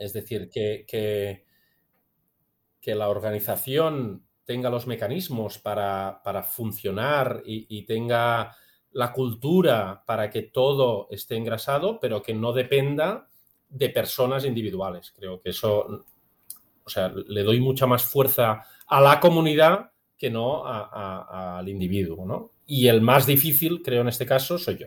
[0.00, 0.86] Es decir, que,
[2.80, 8.56] que, la organización tenga los mecanismos para, funcionar y, tenga
[8.92, 13.28] la cultura para que todo esté engrasado, pero que no dependa
[13.68, 15.12] de personas individuales.
[15.14, 16.06] Creo que eso,
[16.82, 22.52] o sea, le doy mucha más fuerza a la comunidad que no al individuo, ¿no?
[22.66, 24.86] Y el más difícil, creo en este caso, soy yo.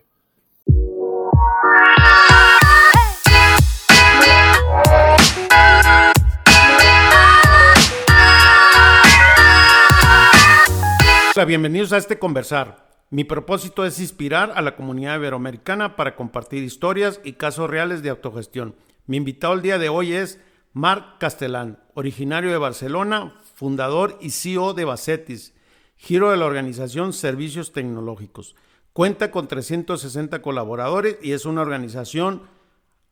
[11.35, 12.91] Hola, bienvenidos a este conversar.
[13.09, 18.11] Mi propósito es inspirar a la comunidad iberoamericana para compartir historias y casos reales de
[18.11, 18.75] autogestión.
[19.07, 20.39] Mi invitado el día de hoy es
[20.73, 25.55] Marc Castellán, originario de Barcelona, fundador y CEO de Bacetis,
[25.95, 28.55] giro de la organización Servicios Tecnológicos.
[28.93, 32.43] Cuenta con 360 colaboradores y es una organización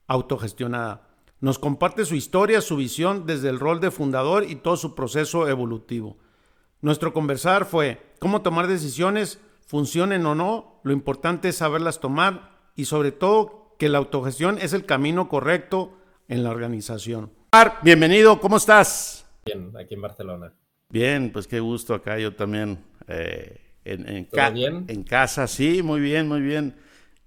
[0.06, 1.10] autogestionada.
[1.40, 5.50] Nos comparte su historia, su visión desde el rol de fundador y todo su proceso
[5.50, 6.20] evolutivo.
[6.82, 12.86] Nuestro conversar fue cómo tomar decisiones, funcionen o no, lo importante es saberlas tomar y
[12.86, 15.96] sobre todo que la autogestión es el camino correcto
[16.28, 17.32] en la organización.
[17.84, 19.30] Bienvenido, ¿cómo estás?
[19.46, 20.54] Bien, aquí en Barcelona.
[20.90, 24.28] Bien, pues qué gusto acá, yo también eh, en,
[24.88, 26.76] en casa, sí, muy bien, muy bien.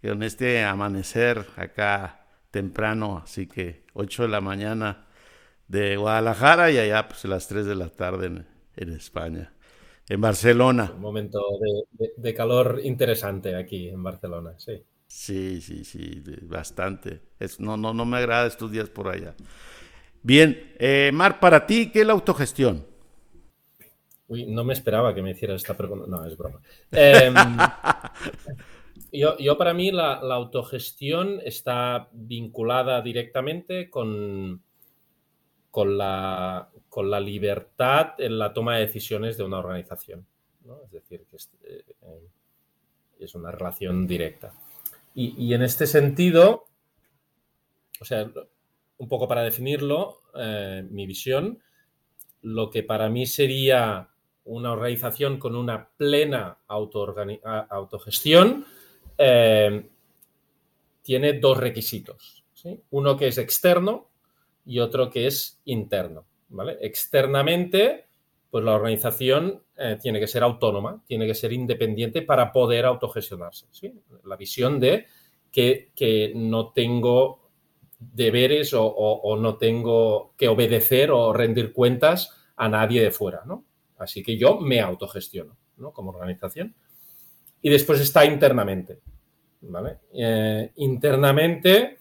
[0.03, 5.07] Con este amanecer acá temprano, así que 8 de la mañana
[5.69, 9.53] de Guadalajara y allá pues las 3 de la tarde en, en España,
[10.09, 10.93] en Barcelona.
[10.95, 11.41] Un momento
[12.17, 14.83] de, calor interesante aquí en Barcelona, sí.
[15.07, 17.21] Sí, sí, sí, bastante.
[17.39, 19.35] Es, no, no, no me agrada estos días por allá.
[20.23, 22.87] Bien, eh, Mar, para ti, ¿qué es la autogestión?
[24.27, 26.07] Uy, no me esperaba que me hicieras esta pregunta.
[26.09, 26.61] No, es broma.
[26.91, 27.35] Em,
[29.13, 34.63] yo, para mí la, autogestión está vinculada directamente con,
[35.75, 40.25] con, la, con la libertad en la toma de decisiones de una organización.
[40.85, 41.83] Es decir, que es, eh,
[43.19, 44.55] es, una relación directa.
[45.17, 46.67] Y, en este sentido,
[48.01, 48.31] o sea,
[48.99, 51.61] un poco para definirlo, eh, mi visión,
[52.43, 54.11] lo que para mí sería
[54.45, 58.65] una organización con una plena autogestión
[59.19, 59.89] eh,
[61.03, 62.45] tiene dos requisitos.
[62.91, 64.14] Uno que es externo
[64.65, 66.27] y otro que es interno.
[66.81, 68.07] Externamente,
[68.51, 73.67] pues la organización eh, tiene que ser autónoma, tiene que ser independiente para poder autogestionarse.
[74.25, 75.07] La visión de
[75.51, 77.51] que, no tengo
[77.99, 83.43] deberes o, no tengo que obedecer o rendir cuentas a nadie de fuera,
[83.99, 85.57] Así que yo me autogestiono,
[85.93, 86.75] Como organización.
[87.63, 89.01] Y después está internamente,
[90.13, 91.99] eh, internamente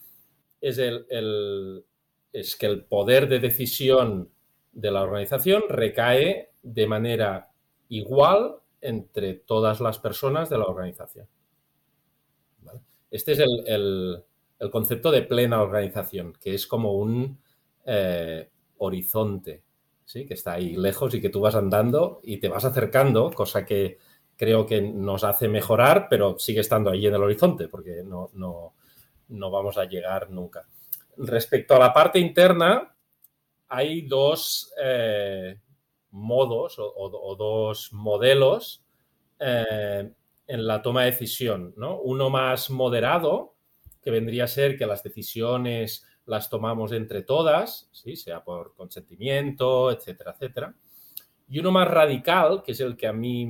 [0.59, 1.85] es, el,
[2.33, 4.29] es que el poder de decisión
[4.73, 7.51] de la organización recae de manera
[7.89, 11.27] igual entre todas las personas de la organización.
[13.11, 14.23] Este es el,
[14.71, 17.37] concepto de plena organización, que es como un
[17.85, 19.61] eh, horizonte,
[20.03, 20.25] ¿sí?
[20.25, 23.99] que está ahí lejos y que tú vas andando y te vas acercando, cosa que
[24.35, 29.51] creo que nos hace mejorar, pero sigue estando ahí en el horizonte, porque no, no
[29.51, 30.65] vamos a llegar nunca.
[31.17, 32.95] Respecto a la parte interna,
[33.67, 35.59] hay dos eh,
[36.11, 38.83] modos o, dos modelos
[39.39, 40.11] eh,
[40.47, 41.73] en la toma de decisión.
[42.03, 43.55] Uno más moderado,
[44.01, 48.15] que vendría a ser que las decisiones las tomamos entre todas, ¿sí?
[48.15, 50.75] sea por consentimiento, etcétera, etcétera.
[51.49, 53.47] Y uno más radical, que es el que a mí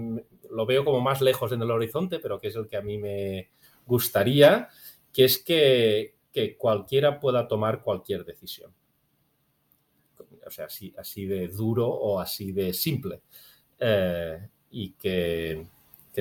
[0.49, 2.97] lo veo como más lejos en el horizonte, pero que es el que a mí
[2.97, 3.51] me
[3.85, 4.69] gustaría,
[5.11, 6.12] que es que
[6.57, 8.73] cualquiera pueda tomar cualquier decisión
[10.45, 13.21] o sea, así, así de duro o así de simple.
[13.79, 15.67] Eh, y que,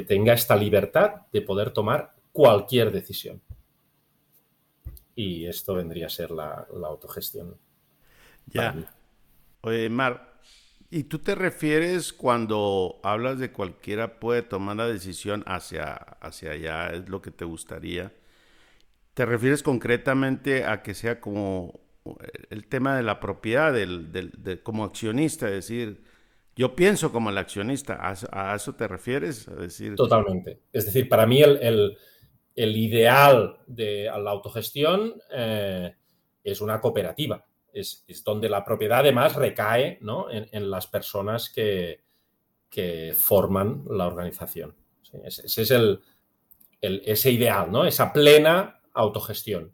[0.07, 3.41] tenga esta libertad de poder tomar cualquier decisión.
[5.15, 7.57] Y esto vendría a ser la, autogestión.
[8.47, 8.75] Ya.
[9.61, 10.41] Oye, Mar,
[10.91, 16.93] ¿y tú te refieres cuando hablas de cualquiera puede tomar la decisión hacia, hacia allá,
[16.93, 18.13] es lo que te gustaría?
[19.15, 21.83] ¿Te refieres concretamente a que sea como
[22.51, 26.03] el tema de la propiedad del, como accionista, es decir,
[26.57, 29.47] yo pienso como el accionista, ¿a, eso te refieres?
[29.57, 30.61] decir, Totalmente.
[30.73, 31.97] Es decir, para mí el,
[32.57, 35.95] ideal de la autogestión eh,
[36.43, 37.45] es una cooperativa.
[37.73, 39.99] Es, donde la propiedad además recae
[40.31, 42.01] en, las personas que,
[42.69, 44.75] que, forman la organización.
[45.25, 46.03] Ese es el,
[46.81, 47.87] ese ideal, ¿no?
[47.87, 49.73] esa plena autogestión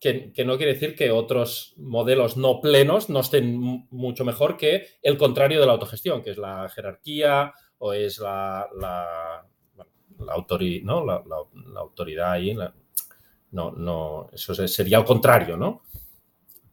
[0.00, 5.16] que, no quiere decir que otros modelos no plenos no estén mucho mejor que el
[5.16, 9.44] contrario de la autogestión, que es la jerarquía o es la, la,
[10.18, 10.46] la,
[10.84, 11.04] ¿no?
[11.04, 12.56] la autoridad ahí.
[13.50, 15.82] no, no, eso sería al contrario, ¿no?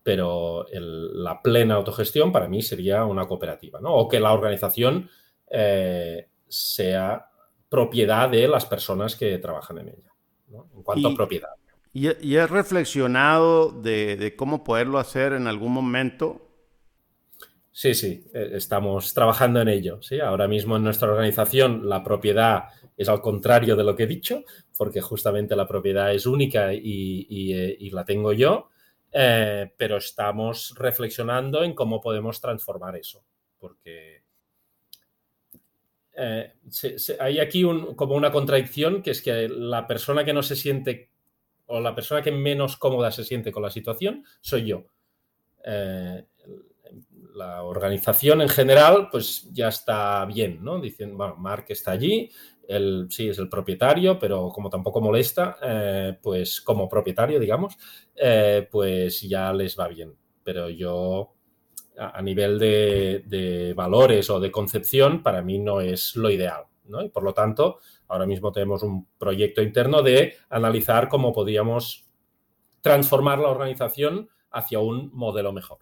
[0.03, 3.91] Pero la plena autogestión para mí sería una cooperativa, ¿no?
[3.95, 5.09] O que la organización
[5.49, 7.31] eh, sea
[7.69, 10.13] propiedad de las personas que trabajan en ella,
[10.47, 10.67] ¿no?
[10.75, 11.49] En cuanto a propiedad.
[11.93, 16.41] ¿Y, ¿Y, has reflexionado de, cómo poderlo hacer en algún momento?
[17.71, 20.01] Sí, sí, eh, estamos trabajando en ello.
[20.01, 20.19] ¿sí?
[20.19, 22.65] Ahora mismo en nuestra organización la propiedad
[22.97, 24.43] es al contrario de lo que he dicho,
[24.77, 28.69] porque justamente la propiedad es única y, eh, la tengo yo,
[29.11, 33.23] eh, pero estamos reflexionando en cómo podemos transformar eso,
[33.57, 34.24] porque
[37.19, 37.63] hay aquí
[37.95, 41.09] como una contradicción, que es que la persona que no se siente
[41.67, 44.85] o la persona que menos cómoda se siente con la situación soy yo.
[45.65, 46.25] Eh,
[47.33, 50.79] la organización en general, pues ya está bien, ¿no?
[50.79, 52.29] Dicen, bueno, Mark está allí,
[52.67, 57.77] él sí es el propietario, pero como tampoco molesta, eh, pues como propietario, digamos,
[58.15, 60.15] eh, pues ya les va bien.
[60.43, 61.34] Pero yo,
[61.97, 67.03] a, nivel de, valores o de concepción, para mí no es lo ideal, ¿no?
[67.03, 72.05] Y por lo tanto, Ahora mismo tenemos un proyecto interno de analizar cómo podríamos
[72.81, 75.79] transformar la organización hacia un modelo mejor,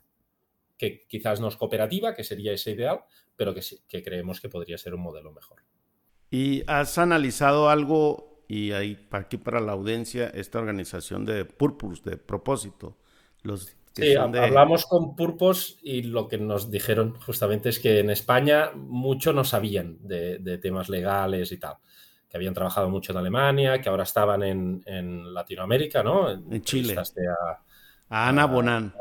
[0.77, 3.01] que quizás no es cooperativa, que sería ese ideal,
[3.36, 5.59] pero que, que creemos que podría ser un modelo mejor.
[6.31, 12.18] ¿Y has analizado algo, y ahí aquí para la audiencia, esta organización de Purpose, de
[12.18, 12.98] propósito?
[13.42, 18.72] Los sí, hablamos con Purpose y lo que nos dijeron justamente es que en España
[18.75, 21.78] mucho no sabían de temas legales y tal
[22.34, 26.31] que habían trabajado mucho en Alemania, que ahora estaban en, Latinoamérica, ¿no?
[26.31, 26.95] En, Chile.
[28.10, 28.92] A, Ana Bonan.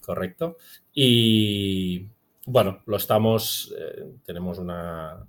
[0.00, 0.56] correcto.
[0.94, 2.08] Y
[2.46, 5.22] bueno, lo estamos, eh, tenemos una,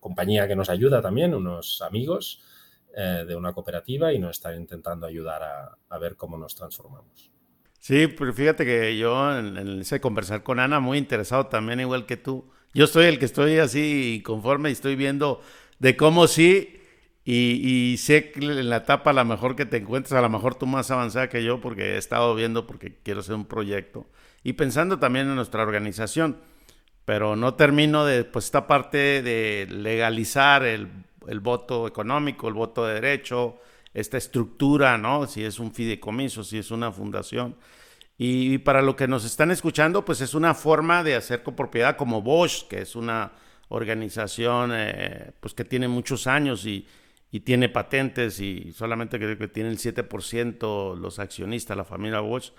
[0.00, 2.42] compañía que nos ayuda también, unos amigos
[2.96, 7.30] eh, de una cooperativa y nos están intentando ayudar a, ver cómo nos transformamos.
[7.86, 12.16] Sí, pero fíjate que yo en, ese conversar con Ana, muy interesado también, igual que
[12.16, 12.44] tú.
[12.74, 15.40] Yo soy el que estoy así conforme y estoy viendo
[15.78, 16.80] de cómo sí,
[17.24, 20.56] y, sé que en la etapa a lo mejor que te encuentres, a lo mejor
[20.56, 24.08] tú más avanzada que yo, porque he estado viendo, porque quiero hacer un proyecto,
[24.42, 26.38] y pensando también en nuestra organización,
[27.04, 30.88] pero no termino de, pues esta parte de legalizar el,
[31.40, 33.60] voto económico, el voto de derecho,
[33.94, 35.28] esta estructura, ¿no?
[35.28, 37.54] Si es un fideicomiso, si es una fundación.
[38.18, 42.22] Y, para lo que nos están escuchando, pues es una forma de hacer copropiedad como
[42.22, 43.32] Bosch, que es una
[43.68, 46.86] organización eh, pues que tiene muchos años y,
[47.44, 52.52] tiene patentes y solamente creo que tiene el 7% los accionistas, la familia Bosch.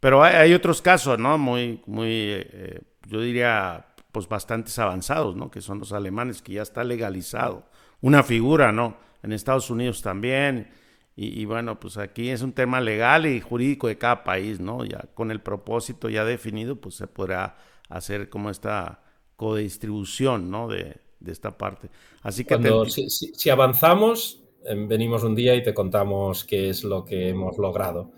[0.00, 1.38] Pero hay, otros casos, ¿no?
[1.38, 5.48] Muy, muy, eh, yo diría, pues bastantes avanzados, ¿no?
[5.48, 7.68] Que son los alemanes, que ya está legalizado.
[8.00, 8.96] Una figura, ¿no?
[9.22, 10.70] En Estados Unidos también.
[11.16, 14.84] Y, y, bueno, pues aquí es un tema legal y jurídico de cada país, ¿no?
[14.84, 17.56] Ya con el propósito ya definido, pues se podrá
[17.88, 19.00] hacer como esta
[19.36, 20.68] codistribución ¿no?
[20.68, 20.96] de,
[21.26, 21.88] esta parte.
[22.22, 22.56] Así que
[22.88, 28.12] si, avanzamos, em, venimos un día y te contamos qué es lo que hemos logrado.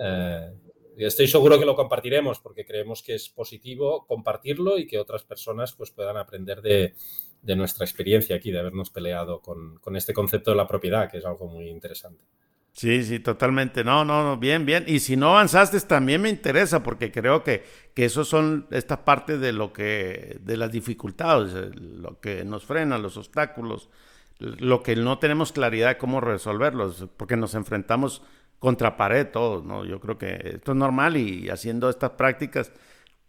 [0.00, 0.52] Eh,
[0.96, 5.72] estoy seguro que lo compartiremos porque creemos que es positivo compartirlo y que otras personas
[5.72, 6.94] pues, puedan aprender de,
[7.42, 11.24] nuestra experiencia aquí, de habernos peleado con, con este concepto de la propiedad, que es
[11.24, 12.24] algo muy interesante.
[12.72, 13.84] Sí, sí, totalmente.
[13.84, 14.84] No, no, no, bien, bien.
[14.86, 19.36] Y si no avanzaste, también me interesa, porque creo que, que eso son esta parte
[19.38, 23.90] de lo que, de las dificultades, eh, lo que nos frena, los obstáculos,
[24.38, 28.22] lo que no tenemos claridad de cómo resolverlos, porque nos enfrentamos
[28.58, 29.84] contra pared todos, ¿no?
[29.84, 32.72] Yo creo que esto es normal y haciendo estas prácticas,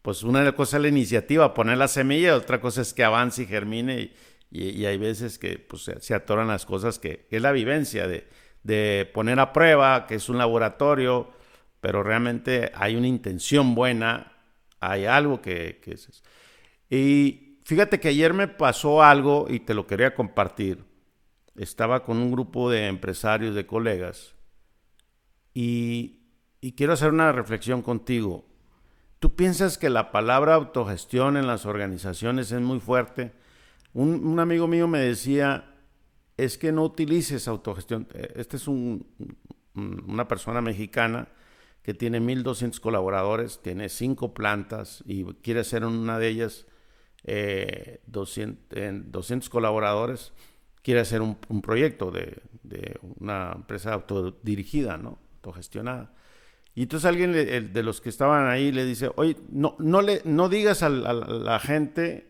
[0.04, 3.46] pues una cosa es la iniciativa, poner la semilla, otra cosa es que avance y
[3.48, 4.12] germine
[4.52, 8.28] y, y, hay veces que pues, se, atoran las cosas que es la vivencia de
[8.64, 11.32] de poner a prueba, que es un laboratorio,
[11.82, 14.34] pero realmente hay una intención buena,
[14.80, 16.24] hay algo que, es.
[16.90, 20.86] Y fíjate que ayer me pasó algo y te lo quería compartir.
[21.56, 24.34] Estaba con un grupo de empresarios, de colegas,
[25.54, 26.22] y,
[26.76, 28.46] quiero hacer una reflexión contigo.
[29.24, 33.32] ¿Tú piensas que la palabra autogestión en las organizaciones es muy fuerte?
[33.94, 35.78] un amigo mío me decía,
[36.36, 38.06] es que no utilices autogestión.
[38.14, 39.08] Eh, este es un,
[39.76, 41.30] una persona mexicana
[41.84, 46.66] que tiene 1.200 colaboradores, tiene cinco plantas y quiere hacer una de ellas
[47.24, 50.34] 200, eh, 200, colaboradores,
[50.82, 52.42] quiere hacer un, proyecto de,
[53.22, 55.18] una empresa autodirigida, ¿no?
[55.36, 56.12] autogestionada.
[56.76, 60.50] Y entonces alguien de los que estaban ahí le dice, oye, no, no, le, no
[60.50, 62.28] digas a la, gente,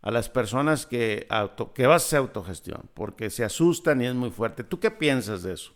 [0.00, 1.26] a las personas que,
[1.74, 4.64] que vas a hacer autogestión, porque se asustan y es muy fuerte.
[4.64, 5.72] ¿Tú qué piensas de eso?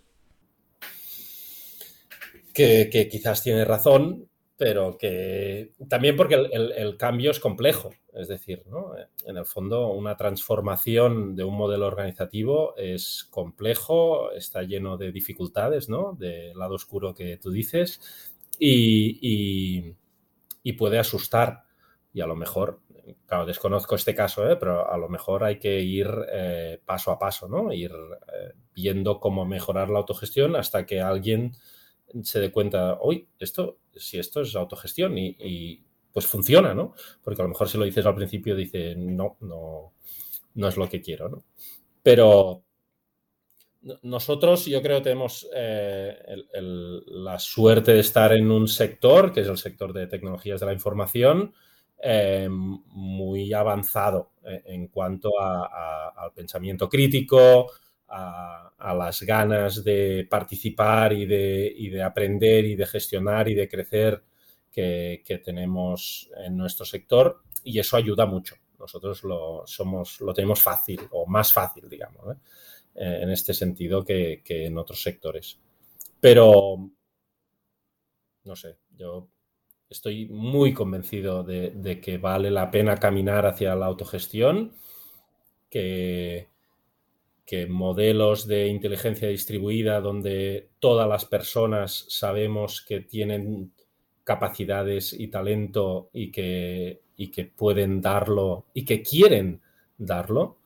[2.55, 4.27] Que, que quizás tiene razón,
[4.63, 7.91] pero que también porque el, cambio es complejo.
[8.15, 8.63] Es decir,
[9.27, 15.89] en el fondo una transformación de un modelo organizativo es complejo, está lleno de dificultades,
[15.89, 16.15] ¿no?
[16.17, 18.01] Del lado oscuro que tú dices,
[18.57, 19.97] y,
[20.79, 21.65] puede asustar.
[22.15, 22.83] Y a lo mejor,
[23.27, 24.55] claro, desconozco este caso, ¿eh?
[24.55, 27.73] pero a lo mejor hay que ir eh, paso a paso, ¿no?
[27.73, 31.51] Ir eh, viendo cómo mejorar la autogestión hasta que alguien
[32.23, 36.95] se dé cuenta, hoy esto, si esto es autogestión y, pues funciona, ¿no?
[37.23, 39.95] Porque a lo mejor si lo dices al principio, dice, no, no,
[40.55, 41.45] no es lo que quiero, ¿no?
[42.03, 42.65] Pero
[44.03, 46.17] nosotros, yo creo, tenemos eh,
[47.07, 50.73] la suerte de estar en un sector, que es el sector de tecnologías de la
[50.73, 51.53] información,
[52.01, 57.71] eh, muy avanzado eh, en cuanto al pensamiento crítico,
[58.13, 64.23] a, las ganas de participar y de, de, aprender y de gestionar y de crecer
[64.71, 68.57] que, tenemos en nuestro sector y eso ayuda mucho.
[68.79, 72.39] Nosotros lo, somos, lo tenemos fácil o más fácil, digamos, ¿eh?
[72.95, 75.59] Eh, en este sentido que, en otros sectores.
[76.21, 76.91] Pero,
[78.45, 79.29] no sé, yo
[79.89, 84.75] estoy muy convencido de, de que vale la pena caminar hacia la autogestión,
[85.71, 86.52] que,
[87.45, 93.73] que modelos de inteligencia distribuida donde todas las personas sabemos que tienen
[94.25, 99.61] capacidades y talento y que, y que pueden darlo y que quieren
[99.99, 100.59] darlo.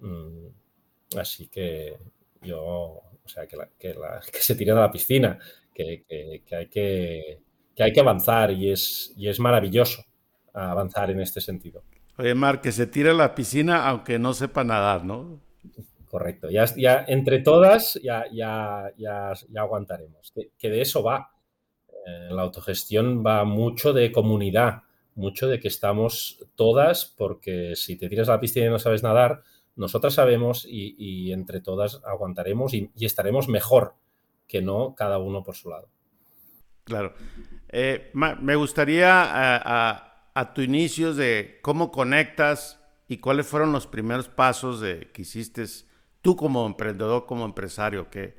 [0.00, 1.96] Mm, así que
[2.42, 5.38] yo, o sea, que, que, se tire a la piscina,
[5.72, 6.04] que,
[6.50, 7.38] hay que,
[7.78, 10.04] hay que avanzar y es, y es maravilloso
[10.52, 11.84] avanzar en este sentido.
[12.16, 15.40] Oye, Mar, que se tire a la piscina aunque no sepa nadar, ¿no?
[16.08, 16.48] Correcto.
[16.50, 20.32] Ya, entre todas ya, ya, ya, aguantaremos.
[20.58, 21.30] Que, de eso va.
[21.88, 24.82] Eh, la autogestión va mucho de comunidad,
[25.14, 29.02] mucho de que estamos todas, porque si te tiras a la piscina y no sabes
[29.02, 29.42] nadar,
[29.76, 33.94] nosotras sabemos y, entre todas aguantaremos y, estaremos mejor
[34.46, 35.88] que no cada uno por su lado.
[36.84, 37.14] Claro.
[37.68, 39.24] Eh, me gustaría
[40.34, 45.64] a, tu inicio de cómo conectas y cuáles fueron los primeros pasos de, que hiciste
[46.22, 48.36] tú como emprendedor, como empresario, que,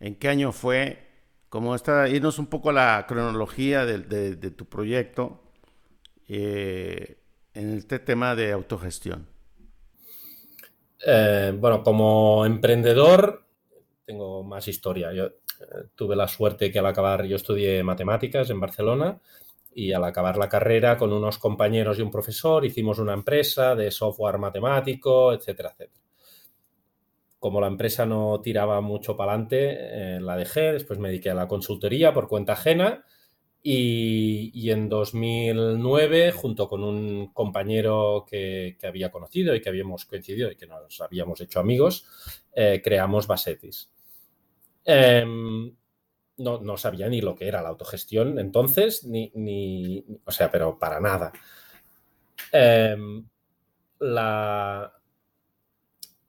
[0.00, 1.06] ¿en qué año fue?
[1.48, 2.08] ¿Cómo está?
[2.08, 5.40] Irnos un poco la cronología de, tu proyecto
[6.28, 7.18] eh,
[7.54, 9.26] en este tema de autogestión.
[11.06, 13.44] Eh, bueno, como emprendedor
[14.04, 15.12] tengo más historia.
[15.12, 15.32] Yo eh,
[15.94, 19.20] tuve la suerte que al acabar, yo estudié matemáticas en Barcelona
[19.74, 23.90] y al acabar la carrera con unos compañeros y un profesor hicimos una empresa de
[23.90, 26.07] software matemático, etcétera, etcétera
[27.38, 31.48] como la empresa no tiraba mucho para adelante, la dejé, después me dediqué a la
[31.48, 33.04] consultoría por cuenta ajena
[33.62, 40.56] y, en 2009, junto con un compañero que, había conocido y que habíamos coincidido y
[40.56, 42.06] que nos habíamos hecho amigos,
[42.54, 43.90] eh, creamos Basetis.
[44.84, 45.74] Em,
[46.38, 50.78] no, no, sabía ni lo que era la autogestión entonces, ni, ni o sea, pero
[50.78, 51.32] para nada.
[52.52, 53.26] Em,
[53.98, 54.97] la,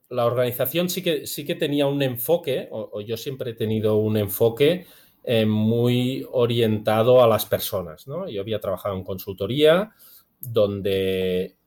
[0.10, 4.18] la organización sí que, sí que tenía un enfoque, o, yo siempre he tenido un
[4.18, 4.86] enfoque
[5.24, 8.08] eh, muy orientado a las personas.
[8.08, 8.28] ¿no?
[8.28, 9.92] Yo había trabajado en consultoría
[10.40, 11.58] donde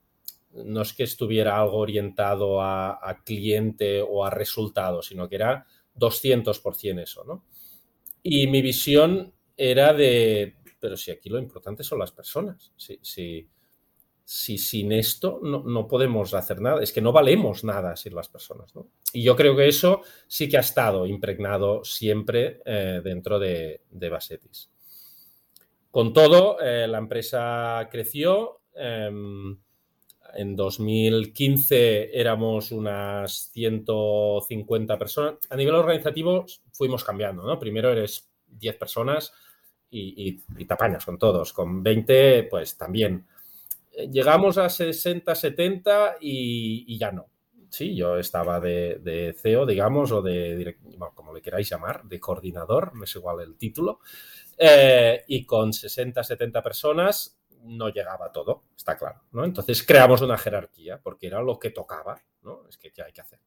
[0.53, 7.03] no es que estuviera algo orientado a, cliente o a resultado, sino que era 200%
[7.03, 7.25] eso.
[7.25, 7.45] ¿no?
[8.23, 12.73] Y mi visión era de, pero si aquí lo importante son las personas.
[12.77, 13.49] Si, si,
[14.25, 18.75] si sin esto no, podemos hacer nada, es que no valemos nada sin las personas.
[18.75, 18.89] ¿no?
[19.13, 24.09] Y yo creo que eso sí que ha estado impregnado siempre eh, dentro de, de,
[24.09, 24.71] Basetis.
[25.91, 28.61] Con todo, eh, la empresa creció.
[28.75, 29.59] Em,
[30.35, 35.35] en 2015 éramos unas 150 personas.
[35.51, 37.59] A nivel organizativo fuimos cambiando, ¿no?
[37.59, 39.33] Primero eres 10 personas
[39.91, 40.67] y, y, y
[41.05, 41.53] con todos.
[41.53, 43.27] Con 20, pues también
[44.11, 47.29] llegamos a 60, 70 y, ya no.
[47.69, 50.77] Sí, yo estaba de, CEO, digamos, o de,
[51.15, 54.01] como le queráis llamar, de coordinador, no es igual el título,
[54.59, 59.23] eh, y con 60, 70 personas no llegaba todo, está claro.
[59.43, 62.67] Entonces creamos una jerarquía, porque era lo que tocaba, ¿no?
[62.69, 63.41] Es que, ¿qué hay que hacer?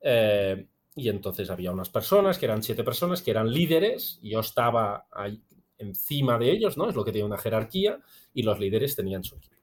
[0.00, 5.06] Eh, y entonces había unas personas, que eran siete personas, que eran líderes, yo estaba
[5.10, 5.42] ahí
[5.78, 6.88] encima de ellos, ¿no?
[6.88, 8.00] Es lo que tiene una jerarquía,
[8.32, 9.59] y los líderes tenían su equipo.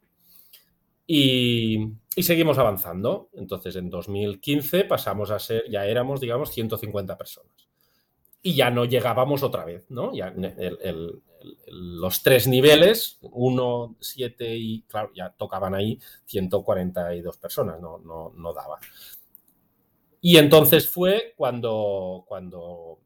[1.07, 3.29] Y, seguimos avanzando.
[3.33, 7.67] Entonces, en 2015 pasamos a ser, ya éramos, digamos, 150 personas.
[8.43, 10.13] Y ya no llegábamos otra vez, ¿no?
[10.13, 10.33] Ya
[11.67, 18.53] los tres niveles, 1, 7 y, claro, ya tocaban ahí 142 personas, no, no, no
[18.53, 18.79] daba.
[20.21, 22.99] Y entonces fue cuando, cuando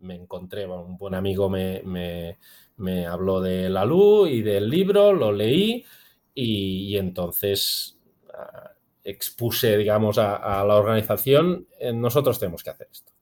[0.00, 2.38] me encontré, un buen amigo me, me,
[2.76, 5.84] me, habló de la luz y del libro, lo leí
[6.34, 8.68] y, entonces uh,
[9.04, 13.12] expuse, digamos, a, la organización, eh, nosotros tenemos que hacer esto.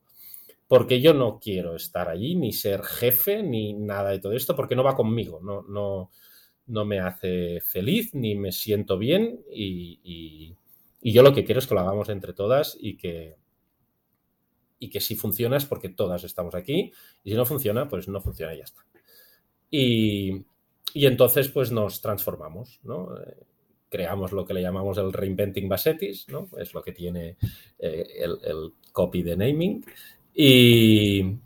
[0.66, 4.76] Porque yo no quiero estar allí, ni ser jefe, ni nada de todo esto, porque
[4.76, 6.10] no va conmigo, no, no,
[6.66, 10.56] no me hace feliz, ni me siento bien y, y
[11.00, 13.36] y yo lo que quiero es que lo hagamos entre todas y que,
[14.78, 18.20] y que si funciona es porque todas estamos aquí y si no funciona, pues no
[18.20, 18.84] funciona y ya está.
[19.70, 20.44] Y,
[20.94, 23.08] y entonces pues nos transformamos, ¿no?
[23.88, 26.48] creamos lo que le llamamos el Reinventing Basetis, ¿no?
[26.58, 27.36] Es lo que tiene
[27.78, 29.84] eh, el, el, copy de naming.
[30.34, 31.38] Y,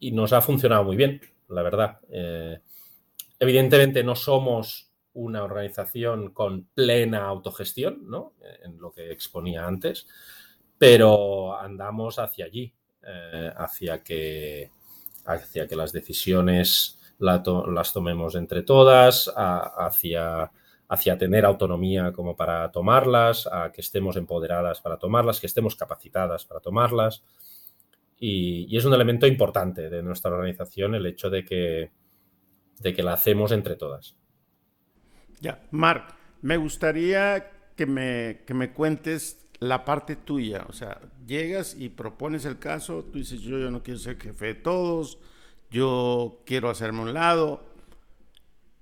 [0.00, 2.00] y, nos ha funcionado muy bien, la verdad.
[2.10, 2.58] Eh,
[3.38, 8.34] evidentemente no somos una organización con plena autogestión, ¿no?
[8.62, 10.06] En lo que exponía antes,
[10.76, 14.70] pero andamos hacia allí, eh, hacia, que,
[15.24, 20.50] hacia que las decisiones la las tomemos entre todas, hacia,
[20.88, 26.44] hacia tener autonomía como para tomarlas, a que estemos empoderadas para tomarlas, que estemos capacitadas
[26.44, 27.24] para tomarlas.
[28.18, 31.90] Y, y es un elemento importante de nuestra organización el hecho de que,
[32.80, 34.16] de que la hacemos entre todas.
[35.40, 40.64] Ya, Marc, me gustaría que me, que me cuentes la parte tuya.
[40.68, 44.46] O sea, llegas y propones el caso, tú dices, yo, yo no quiero ser jefe
[44.46, 45.18] de todos,
[45.70, 47.62] yo quiero hacerme un lado.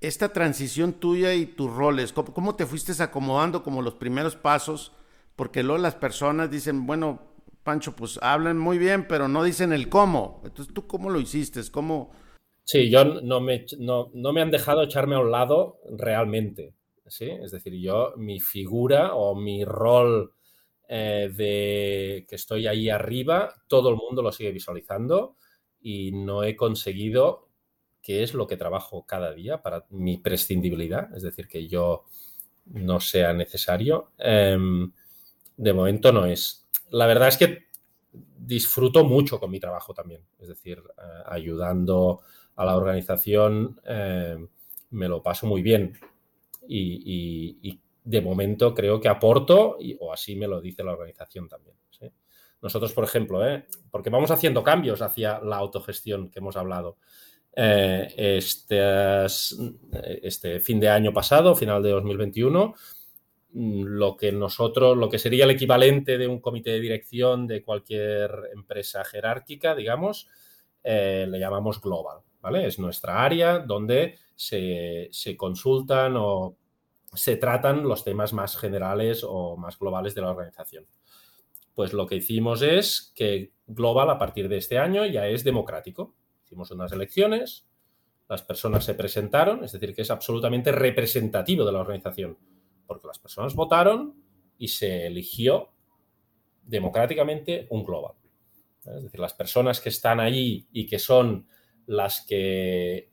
[0.00, 4.92] Esta transición tuya y tus roles, ¿cómo, te fuiste acomodando como los primeros pasos?
[5.34, 7.22] Porque luego las personas dicen, bueno,
[7.62, 10.42] Pancho, pues hablan muy bien, pero no dicen el cómo.
[10.44, 11.60] Entonces, ¿tú cómo lo hiciste?
[11.70, 12.12] ¿Cómo,
[12.64, 16.74] Sí, yo no me, no, no me han dejado echarme a un lado realmente.
[17.06, 17.30] ¿sí?
[17.30, 20.32] Es decir, yo, mi figura o mi rol
[20.88, 25.36] eh, de que estoy ahí arriba, todo el mundo lo sigue visualizando
[25.84, 27.46] y no he conseguido
[28.02, 32.04] que es lo que trabajo cada día para mi prescindibilidad, es decir, que yo
[32.64, 34.12] no sea necesario.
[34.18, 34.58] Eh,
[35.56, 36.66] de momento no es.
[36.90, 37.64] La verdad es que
[38.12, 42.20] disfruto mucho con mi trabajo también, es decir, eh, ayudando
[42.56, 44.38] a la organización eh,
[44.90, 45.98] me lo paso muy bien
[46.66, 51.74] y, de momento creo que aporto y, o así me lo dice la organización también.
[51.90, 52.10] ¿sí?
[52.64, 53.66] Nosotros, por ejemplo, ¿eh?
[53.90, 56.96] porque vamos haciendo cambios hacia la autogestión que hemos hablado.
[57.54, 59.26] Eh, este,
[60.22, 62.74] este fin de año pasado, final de 2021,
[63.52, 68.30] lo que nosotros, lo que sería el equivalente de un comité de dirección de cualquier
[68.54, 70.26] empresa jerárquica, digamos,
[70.82, 72.20] eh, le llamamos global.
[72.40, 72.66] ¿vale?
[72.66, 76.56] Es nuestra área donde se, se, consultan o
[77.12, 80.86] se tratan los temas más generales o más globales de la organización.
[81.74, 86.14] Pues lo que hicimos es que Global a partir de este año ya es democrático.
[86.44, 87.66] Hicimos unas elecciones,
[88.28, 92.38] las personas se presentaron, es decir, que es absolutamente representativo de la organización,
[92.86, 94.14] porque las personas votaron
[94.58, 95.70] y se eligió
[96.62, 98.14] democráticamente un Global.
[98.84, 101.48] Es decir, las personas que están allí y que son
[101.86, 103.10] las que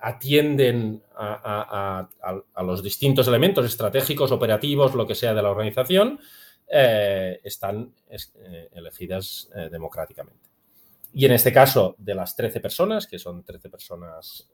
[0.00, 6.18] atienden a, a, a, los distintos elementos estratégicos, operativos, lo que sea de la organización,
[6.68, 10.48] eh, están eh, elegidas eh, democráticamente.
[11.12, 14.48] Y en este caso, de las 13 personas, que son 13 personas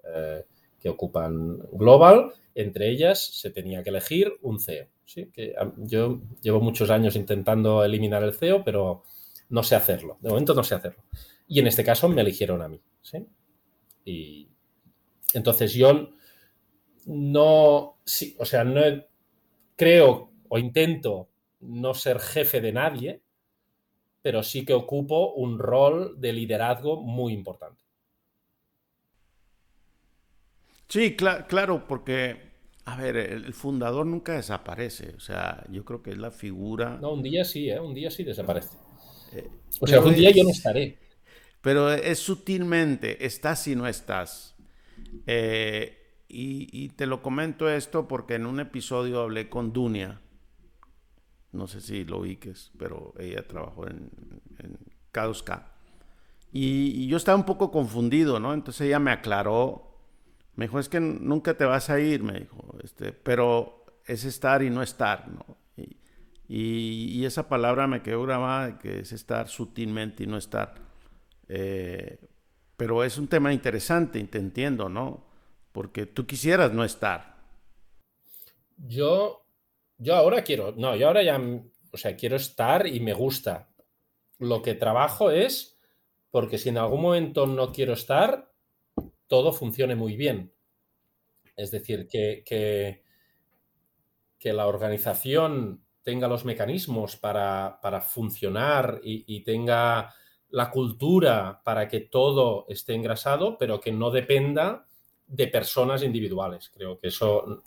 [0.81, 4.88] que ocupan Global, entre ellas se tenía que elegir un CEO.
[5.05, 5.31] ¿sí?
[5.33, 9.05] Que yo llevo muchos años intentando eliminar el CEO, pero
[9.51, 10.18] no sé hacerlo.
[10.21, 11.05] De momento no sé hacerlo.
[11.47, 12.81] Y en este caso me eligieron a mí.
[13.03, 13.25] ¿sí?
[14.05, 14.49] Y
[15.33, 16.11] entonces yo
[17.07, 18.81] no, sí, o sea, no
[19.77, 21.29] creo o intento
[21.61, 23.23] no ser jefe de nadie,
[24.23, 27.83] pero sí que ocupo un rol de liderazgo muy importante.
[30.88, 32.37] Sí, cl claro, porque,
[32.87, 35.14] a ver, el fundador nunca desaparece.
[35.16, 36.99] O sea, yo creo que es la figura.
[37.01, 37.79] No, un día sí, ¿eh?
[37.79, 38.77] un día sí desaparece.
[39.33, 39.49] Eh,
[39.81, 40.99] o sea, un día yo no estaré.
[41.61, 44.57] Pero es sutilmente, estás y no estás.
[45.27, 45.97] Eh,
[46.29, 50.21] y, y, te lo comento esto porque en un episodio hablé con Dunia
[51.52, 54.11] No sé si lo ubiques, pero ella trabajó en,
[54.58, 54.78] en
[55.12, 55.78] K2K.
[56.52, 58.54] Y, yo estaba un poco confundido, ¿no?
[58.54, 59.84] Entonces ella me aclaró.
[60.54, 62.74] Me dijo, es que nunca te vas a ir, me dijo.
[62.82, 65.58] Este, pero es estar y no estar, ¿no?
[66.50, 70.76] Y, esa palabra me quedó grabada, que es estar sutilmente y no estar.
[71.46, 72.18] Eh,
[72.78, 75.26] pero es un tema interesante, te entiendo, ¿no?
[75.72, 77.37] Porque tú quisieras no estar.
[78.78, 79.44] Yo,
[79.98, 81.40] yo ahora quiero, no, yo ahora ya,
[81.92, 83.68] o sea, quiero estar y me gusta.
[84.38, 85.78] Lo que trabajo es
[86.30, 88.52] porque si en algún momento no quiero estar,
[89.26, 90.52] todo funcione muy bien.
[91.56, 93.02] Es decir, que, que,
[94.38, 100.14] que la organización tenga los mecanismos para, funcionar y, tenga
[100.48, 104.87] la cultura para que todo esté engrasado, pero que no dependa
[105.26, 106.70] de personas individuales.
[106.70, 107.62] Creo que eso,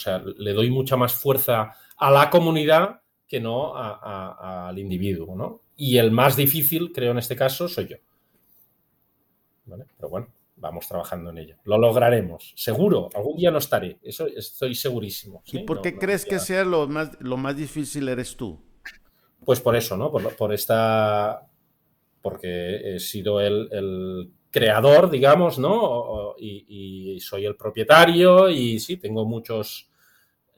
[0.00, 5.60] o sea, le doy mucha más fuerza a la comunidad que no al individuo, ¿no?
[5.76, 7.96] Y el más difícil, creo, en este caso, soy yo.
[9.66, 11.56] Pero bueno vamos trabajando en ello.
[11.64, 13.08] Lo lograremos, seguro.
[13.14, 15.42] Algún día no estaré, eso estoy segurísimo.
[15.46, 18.60] ¿Y por qué crees que sea lo más, lo más difícil eres tú?
[19.44, 20.10] Pues por eso, ¿no?
[20.12, 21.48] Por, esta.
[22.20, 26.34] Porque he sido el, creador, digamos, ¿no?
[26.38, 29.89] Y, soy el propietario y sí, tengo muchos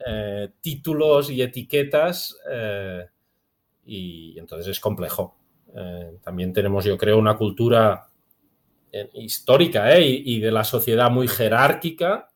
[0.05, 3.05] eh, títulos y etiquetas eh,
[3.85, 5.37] y entonces es complejo.
[5.75, 8.07] Eh, también tenemos, yo creo, una cultura
[9.13, 12.29] histórica y, de la sociedad muy jerárquica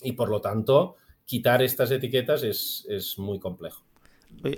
[0.00, 3.84] y por lo tanto quitar estas etiquetas es, muy complejo.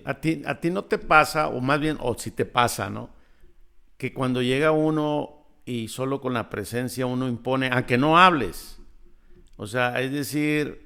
[0.07, 3.11] A ti, a ti no te pasa, o más bien, o si te pasa, ¿no?
[3.99, 8.79] Que cuando llega uno y solo con la presencia uno impone, aunque no hables,
[9.57, 10.84] o sea, es decir,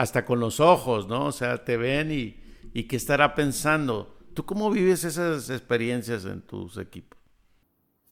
[0.00, 1.26] hasta con los ojos, ¿no?
[1.26, 4.16] O sea, te ven y, qué estará pensando.
[4.32, 7.18] ¿Tú cómo vives esas experiencias en tus equipos?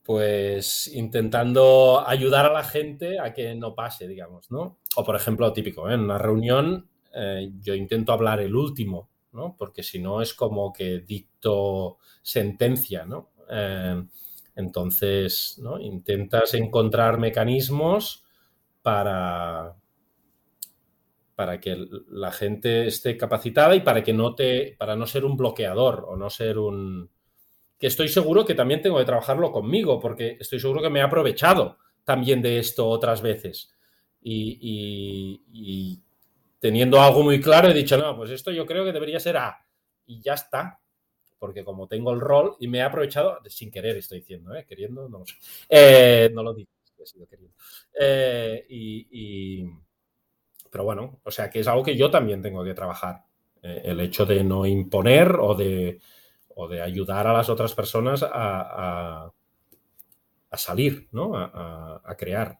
[0.04, 4.78] pues intentando ayudar a la gente a que no pase, digamos, ¿no?
[4.96, 5.94] O por ejemplo, típico, ¿eh?
[5.94, 9.54] en una reunión eh, yo intento hablar el último, ¿no?
[9.58, 13.32] Porque si no es como que dicto sentencia, ¿no?
[13.50, 14.02] Eh,
[14.56, 15.78] entonces, ¿no?
[15.78, 18.24] Intentas encontrar mecanismos
[18.80, 19.76] para,
[21.38, 25.36] para que la gente esté capacitada y para que no te, para no ser un
[25.36, 27.08] bloqueador o no ser un,
[27.78, 31.02] que estoy seguro que también tengo que trabajarlo conmigo, porque estoy seguro que me he
[31.02, 33.72] aprovechado también de esto otras veces.
[34.20, 36.02] Y,
[36.58, 39.64] teniendo algo muy claro, he dicho, no, pues esto yo creo que debería ser A.
[40.06, 40.80] Y ya está.
[41.38, 44.66] Porque como tengo el rol y me he aprovechado, sin querer estoy diciendo, ¿eh?
[44.68, 45.36] queriendo, no lo sé.
[45.68, 47.54] Eh, no lo digo, he sido queriendo.
[47.94, 49.62] Eh, y,
[50.70, 53.24] pero bueno, o sea que es algo que yo también tengo que trabajar.
[53.62, 55.98] el hecho de no imponer o de,
[56.54, 59.32] o de ayudar a las otras personas a,
[60.52, 61.36] salir, ¿no?
[61.36, 62.58] A, crear.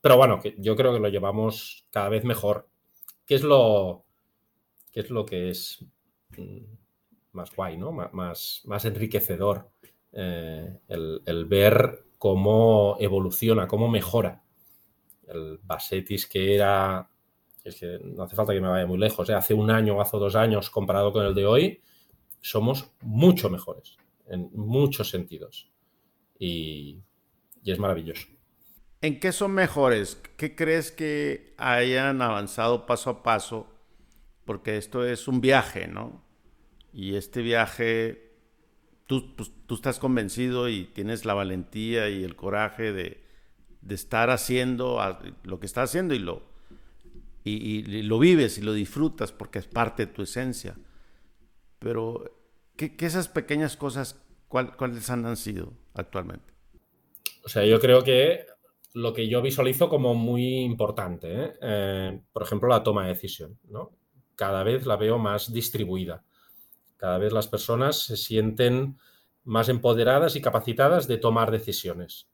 [0.00, 2.68] Pero bueno, que yo creo que lo llevamos cada vez mejor.
[3.24, 4.04] ¿Qué es lo,
[4.90, 5.84] qué es, lo que es
[6.36, 6.64] mm,
[7.32, 7.92] más guay, ¿no?
[7.92, 9.70] Más, más enriquecedor?
[10.12, 14.42] Eh, el, ver cómo evoluciona, cómo mejora.
[15.28, 17.08] El Basetis que era,
[17.64, 19.34] es que no hace falta que me vaya muy lejos, ¿eh?
[19.34, 21.82] hace un año o hace dos años comparado con el de hoy,
[22.40, 23.96] somos mucho mejores
[24.28, 25.70] en muchos sentidos.
[26.38, 27.02] Y,
[27.64, 28.26] es maravilloso.
[29.02, 30.18] ¿En qué son mejores?
[30.38, 33.66] ¿Qué crees que hayan avanzado paso a paso?
[34.46, 36.24] Porque esto es un viaje, ¿no?
[36.94, 38.32] Y este viaje,
[39.06, 43.27] tú, pues, tú estás convencido y tienes la valentía y el coraje de,
[43.88, 44.98] estar haciendo
[45.44, 46.42] lo que estás haciendo y lo,
[47.44, 50.76] y lo vives y lo disfrutas porque es parte de tu esencia.
[51.78, 52.24] Pero,
[52.76, 56.52] ¿qué, esas pequeñas cosas, cuáles han sido actualmente?
[57.44, 58.46] O sea, yo creo que
[58.94, 61.54] lo que yo visualizo como muy importante, ¿eh?
[61.62, 63.92] Eh, por ejemplo, la toma de decisión, ¿no?
[64.34, 66.24] Cada vez la veo más distribuida.
[66.96, 68.98] Cada vez las personas se sienten
[69.44, 72.28] más empoderadas y capacitadas de tomar decisiones.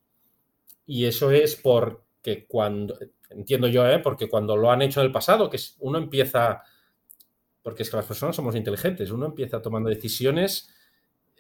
[0.87, 2.99] Y eso es porque cuando,
[3.31, 3.99] entiendo yo, ¿eh?
[3.99, 6.63] porque cuando lo han hecho en el pasado, que uno empieza
[7.65, 10.69] porque es que las personas somos inteligentes, uno empieza tomando decisiones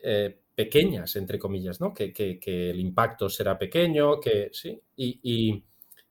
[0.02, 1.92] eh, pequeñas, entre comillas, ¿no?
[1.92, 5.62] Que, el impacto será pequeño, que sí, y,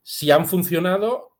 [0.03, 1.31] si han funcionado,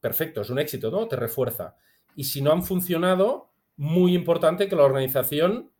[0.00, 1.06] perfecto, es un éxito, ¿no?
[1.06, 1.76] Te refuerza.
[2.14, 5.70] Y si no han funcionado, muy importante que la organización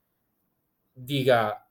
[0.94, 1.65] diga,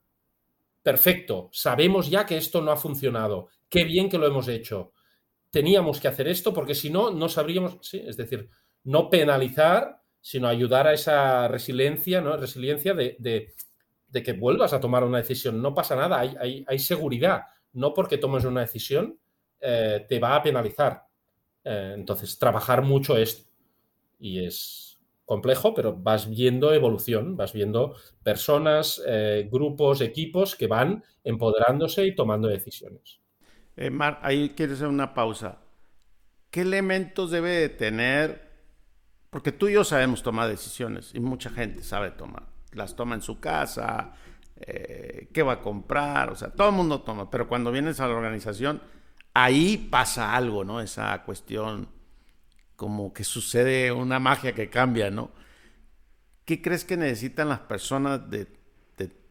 [0.86, 4.92] perfecto, sabemos ya que esto no ha funcionado, qué bien que lo hemos hecho,
[5.50, 8.50] teníamos que hacer esto porque si no, no sabríamos, sí, es decir,
[8.84, 12.36] no penalizar sino ayudar a esa resiliencia, ¿no?
[12.36, 13.54] Resiliencia de,
[14.12, 15.62] que vuelvas a tomar una decisión.
[15.62, 17.44] No pasa nada, hay, seguridad.
[17.74, 19.20] No porque tomes una decisión
[19.62, 21.04] eh, te va a penalizar.
[21.64, 23.48] Eh, entonces, trabajar mucho esto.
[24.18, 24.85] Y es
[25.26, 32.16] complejo, pero vas viendo evolución, vas viendo personas, eh, grupos, equipos que van empoderándose y
[32.16, 33.20] tomando decisiones.
[33.92, 35.60] Mar, ahí quieres hacer una pausa.
[36.50, 38.46] ¿Qué elementos debe de tener?
[39.30, 42.44] Porque tú y yo sabemos tomar decisiones y mucha gente sabe tomar.
[42.72, 44.14] Las toma en su casa,
[44.56, 48.08] eh, qué va a comprar, o sea, todo el mundo toma, pero cuando vienes a
[48.08, 48.82] la organización,
[49.34, 50.80] ahí pasa algo, ¿no?
[50.80, 51.90] Esa cuestión,
[52.76, 55.32] como que sucede una magia que cambia, ¿no?
[56.46, 58.22] ¿Qué crees que necesitan las personas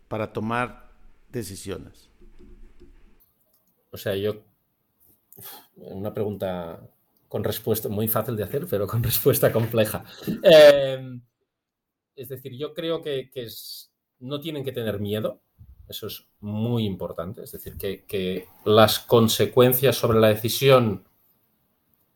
[0.08, 0.90] para tomar
[1.30, 2.10] decisiones?
[3.90, 4.42] O sea, yo,
[5.76, 6.80] una pregunta
[7.28, 10.04] con respuesta muy fácil de hacer, pero con respuesta compleja.
[10.42, 11.20] Eh,
[12.16, 13.30] es decir, yo creo que,
[14.20, 15.42] no tienen que tener miedo,
[15.88, 21.04] eso es muy importante, es decir, que, las consecuencias sobre la decisión,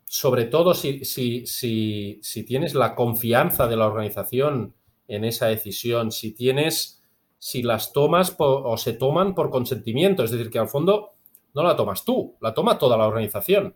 [0.08, 4.74] sobre todo si, si, tienes la confianza de la organización
[5.06, 7.02] en esa decisión, si tienes,
[7.38, 11.12] si las tomas o se toman por consentimiento, es decir, que al fondo
[11.54, 13.74] no la tomas tú, la toma toda la organización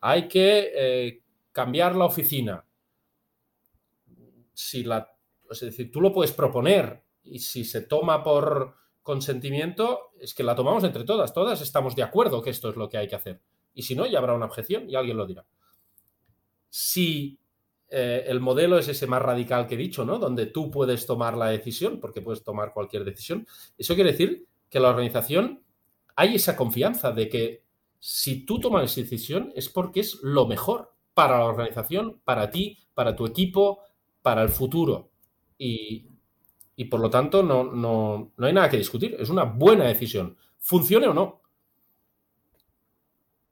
[0.00, 2.64] hay que eh, cambiar la oficina.
[4.52, 5.14] Si la,
[5.50, 10.54] es decir, tú lo puedes proponer y si se toma por consentimiento, es que la
[10.54, 11.32] tomamos entre todas.
[11.32, 13.40] Todas estamos de acuerdo que esto es lo que hay que hacer.
[13.74, 15.44] Y si no, ya habrá una objeción y alguien lo dirá.
[16.68, 17.38] Si
[17.88, 20.18] eh, el modelo es ese más radical que he dicho, ¿no?
[20.18, 24.80] Donde tú puedes tomar la decisión, porque puedes tomar cualquier decisión, eso quiere decir que
[24.80, 25.62] la organización
[26.16, 27.64] hay esa confianza de que
[27.98, 32.78] si tú tomas esa decisión es porque es lo mejor para la organización, para ti,
[32.94, 33.80] para tu equipo,
[34.22, 35.10] para el futuro.
[35.58, 36.06] Y,
[36.90, 39.16] por lo tanto no, no, hay nada que discutir.
[39.18, 41.39] Es una buena decisión, funcione o no.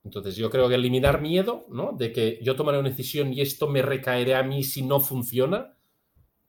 [0.08, 1.92] Entonces yo creo que eliminar miedo, ¿no?
[1.92, 5.76] De que yo tomaré una decisión y esto me recaeré a mí si no funciona,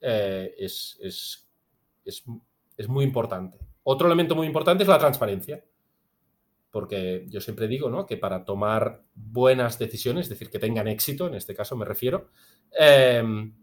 [0.02, 3.60] eh, es, es muy importante.
[3.84, 5.64] Otro elemento muy importante es la transparencia
[6.72, 8.06] porque yo siempre digo ¿no?
[8.06, 12.30] que para tomar buenas decisiones, es decir, que tengan éxito, en este caso me refiero,
[12.72, 13.54] em,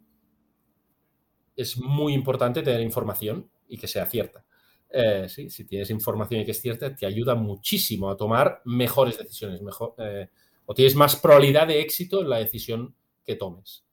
[1.55, 4.45] es muy importante tener información y que sea cierta.
[4.91, 9.61] Eh, si tienes información y que es cierta, te ayuda muchísimo a tomar mejores decisiones,
[9.63, 10.29] mejor, eh,
[10.65, 12.95] o tienes más probabilidad de éxito en la decisión
[13.25, 13.85] que tomes.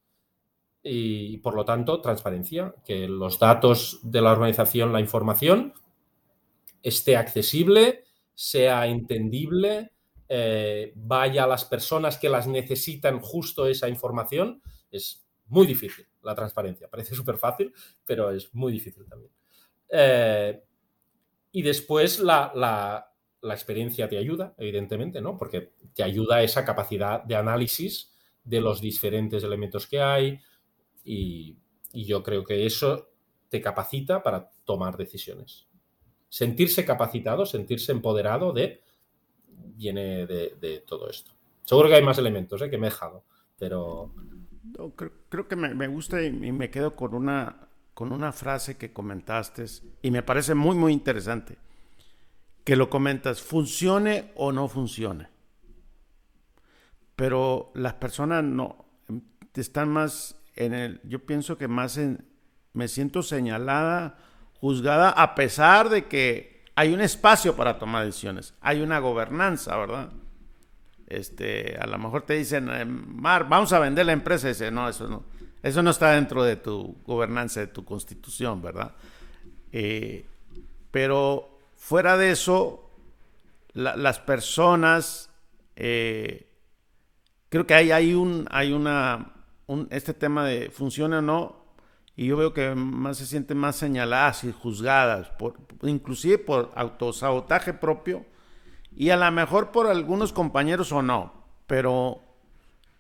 [0.84, 5.74] Y, por lo tanto, transparencia, que los datos de la organización, la información,
[6.82, 8.04] esté accesible,
[8.34, 9.92] sea entendible,
[10.28, 16.36] eh, vaya a las personas que las necesitan justo esa información, es muy difícil la
[16.36, 16.90] transparencia.
[16.90, 17.74] Parece súper fácil,
[18.06, 19.32] pero es muy difícil también.
[21.54, 23.10] Y después la,
[23.42, 25.38] experiencia te ayuda, evidentemente, ¿no?
[25.38, 28.14] Porque te ayuda esa capacidad de análisis
[28.44, 30.40] de los diferentes elementos que hay
[31.06, 31.58] y
[31.94, 33.08] yo creo que eso
[33.48, 35.70] te capacita para tomar decisiones
[36.34, 38.82] sentirse capacitado, sentirse empoderado de,
[39.46, 41.32] viene de, todo esto.
[41.62, 42.72] Seguro que hay más elementos ¿eh?
[42.72, 43.24] que me he dejado,
[43.56, 44.16] pero...
[45.30, 49.66] creo, que me, gusta y, me quedo con una, con una frase que comentaste
[50.02, 51.58] y me parece muy, muy interesante.
[52.64, 55.28] Que lo comentas, funcione o no funcione.
[57.16, 58.86] Pero las personas no
[59.54, 62.26] están más en el, yo pienso que más en,
[62.74, 64.18] me siento señalada
[64.60, 70.10] juzgada a pesar de que hay un espacio para tomar decisiones, hay una gobernanza, ¿verdad?
[71.06, 74.72] Este, a lo mejor te dicen, eh, Mar, vamos a vender la empresa, y dice,
[74.72, 75.24] no, eso no,
[75.64, 78.92] eso no está dentro de tu gobernanza, de tu constitución, ¿verdad?
[79.72, 80.26] Eh,
[80.92, 82.92] pero fuera de eso,
[83.74, 85.32] las personas,
[85.76, 86.48] eh,
[87.50, 89.34] creo que hay, hay un, hay una,
[89.66, 91.64] un, este tema de funciona o no,
[92.16, 97.74] y yo veo que más se sienten más señaladas y juzgadas, por, inclusive por autosabotaje
[97.74, 98.26] propio
[98.96, 101.34] y a lo mejor por algunos compañeros o no,
[101.66, 102.22] pero,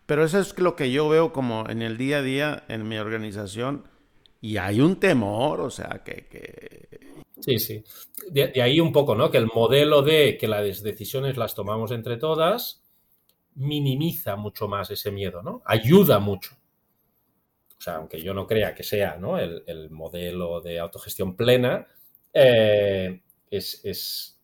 [0.05, 2.97] pero eso es lo que yo veo como en el día a día en mi
[2.97, 3.87] organización
[4.41, 6.87] y hay un temor, o sea, que...
[7.39, 7.83] Sí, sí.
[8.29, 9.29] De, ahí un poco, ¿no?
[9.29, 12.81] Que el modelo de que las decisiones las tomamos entre todas
[13.55, 15.61] minimiza mucho más ese miedo, ¿no?
[15.65, 16.57] Ayuda mucho
[17.77, 19.19] o sea, aunque yo no crea que sea
[19.67, 21.85] el, modelo de autogestión plena,
[22.31, 24.39] eh, es,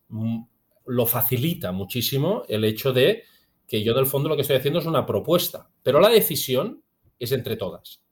[0.84, 3.24] lo facilita muchísimo el hecho de
[3.70, 6.82] que yo, del fondo, lo que estoy haciendo es una propuesta, pero la decisión
[7.20, 8.02] es entre todas.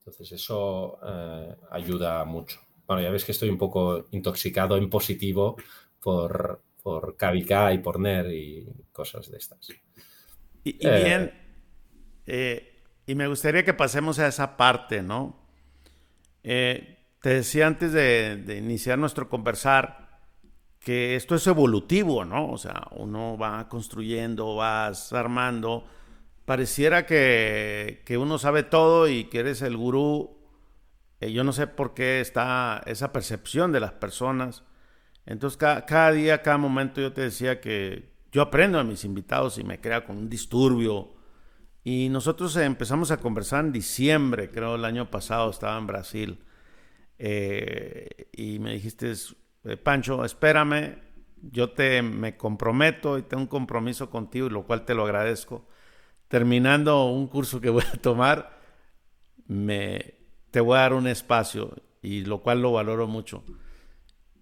[0.00, 2.60] Entonces eso eh, ayuda mucho.
[2.86, 5.56] Bueno, ya ves que estoy un poco intoxicado en positivo
[6.02, 9.68] por, por KVK y por NER y cosas de estas.
[10.64, 11.32] Y, bien,
[13.06, 15.40] y me gustaría que pasemos a esa parte, ¿no?
[16.42, 20.01] te decía antes de, de iniciar nuestro conversar,
[20.82, 22.50] que esto es evolutivo, ¿no?
[22.50, 25.84] O sea, uno va construyendo, vas armando.
[26.44, 30.38] Pareciera que, uno sabe todo y que eres el gurú.
[31.20, 34.64] Eh, yo no sé por qué está esa percepción de las personas.
[35.24, 39.64] Entonces, cada, día, cada momento yo te decía que yo aprendo a mis invitados y
[39.64, 41.14] me crea con un disturbio.
[41.84, 46.44] Y nosotros empezamos a conversar en diciembre, creo el año pasado, estaba en Brasil.
[47.18, 49.14] Eh, y me dijiste,
[49.64, 50.98] eh, Pancho, espérame,
[51.42, 55.66] yo te me comprometo y tengo un compromiso contigo, lo cual te lo agradezco.
[56.28, 58.58] Terminando un curso que voy a tomar,
[59.46, 60.14] me,
[60.50, 63.44] te voy a dar un espacio y lo cual lo valoro mucho.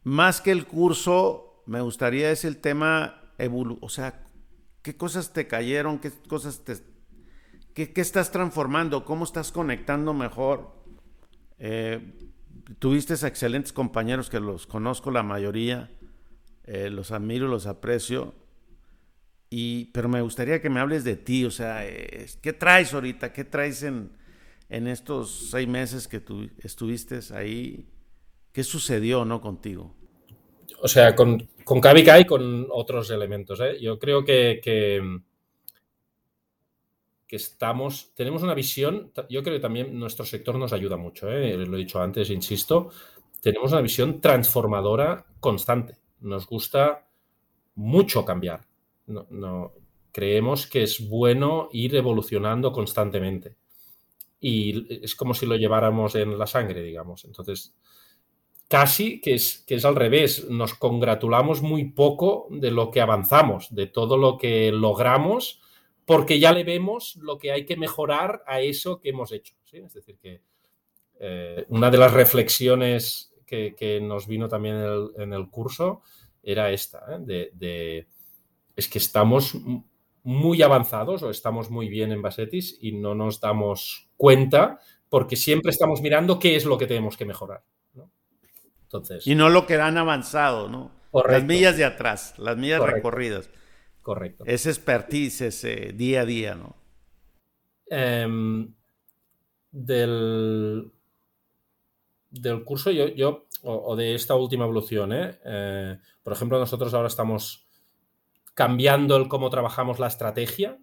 [0.03, 3.33] Más que el curso, me gustaría es el tema,
[3.81, 4.25] o sea,
[4.83, 6.77] qué cosas te cayeron, qué cosas te,
[7.75, 10.73] qué, estás transformando, cómo estás conectando mejor.
[11.59, 12.31] Eh,
[12.79, 15.91] tuviste excelentes compañeros que los conozco la mayoría,
[16.65, 18.35] eh, los admiro, los aprecio.
[19.51, 21.85] Y, pero me gustaría que me hables de ti, o sea,
[22.41, 23.33] ¿qué traes ahorita?
[23.33, 24.13] ¿Qué traes en,
[24.69, 27.89] en estos seis meses que tú estuviste ahí?
[28.53, 29.97] ¿Qué sucedió, no, contigo?
[30.83, 33.61] O sea, con, con y con otros elementos.
[33.61, 33.79] ¿eh?
[33.81, 35.01] Yo creo que
[37.31, 41.57] que estamos, tenemos una visión, yo creo que también nuestro sector nos ayuda mucho, ¿eh?
[41.59, 42.91] lo he dicho antes, insisto,
[43.41, 45.95] tenemos una visión transformadora constante.
[46.23, 47.07] Nos gusta
[47.77, 48.63] mucho cambiar.
[49.07, 49.73] No,
[50.11, 53.55] creemos que es bueno ir evolucionando constantemente.
[54.41, 57.25] Y es como si lo lleváramos en la sangre, digamos.
[57.27, 57.77] Entonces,
[58.67, 60.51] casi que es, que es al revés.
[60.51, 65.61] Nos congratulamos muy poco de lo que avanzamos, de todo lo que logramos
[66.11, 69.55] porque ya le vemos lo que hay que mejorar a eso que hemos hecho.
[69.71, 70.43] Es decir, que
[71.21, 74.75] eh, una de las reflexiones que, nos vino también
[75.17, 76.03] en el, curso
[76.43, 77.51] era esta, ¿eh?
[77.55, 78.09] de,
[78.75, 79.57] es que estamos
[80.25, 85.71] muy avanzados o estamos muy bien en Basetis y no nos damos cuenta porque siempre
[85.71, 87.63] estamos mirando qué es lo que tenemos que mejorar.
[88.83, 90.91] Entonces, y no lo que han avanzado, ¿no?
[91.29, 93.49] Las millas de atrás, las millas recorridas.
[94.03, 94.45] Correcto.
[94.47, 96.77] Ese expertise, ese día a día, ¿no?
[97.87, 98.75] Em,
[99.71, 100.91] del,
[102.31, 105.39] del curso, yo, yo o, de esta última evolución, ¿eh?
[105.45, 105.99] ¿eh?
[106.23, 107.67] por ejemplo, nosotros ahora estamos
[108.55, 110.79] cambiando el cómo trabajamos la estrategia,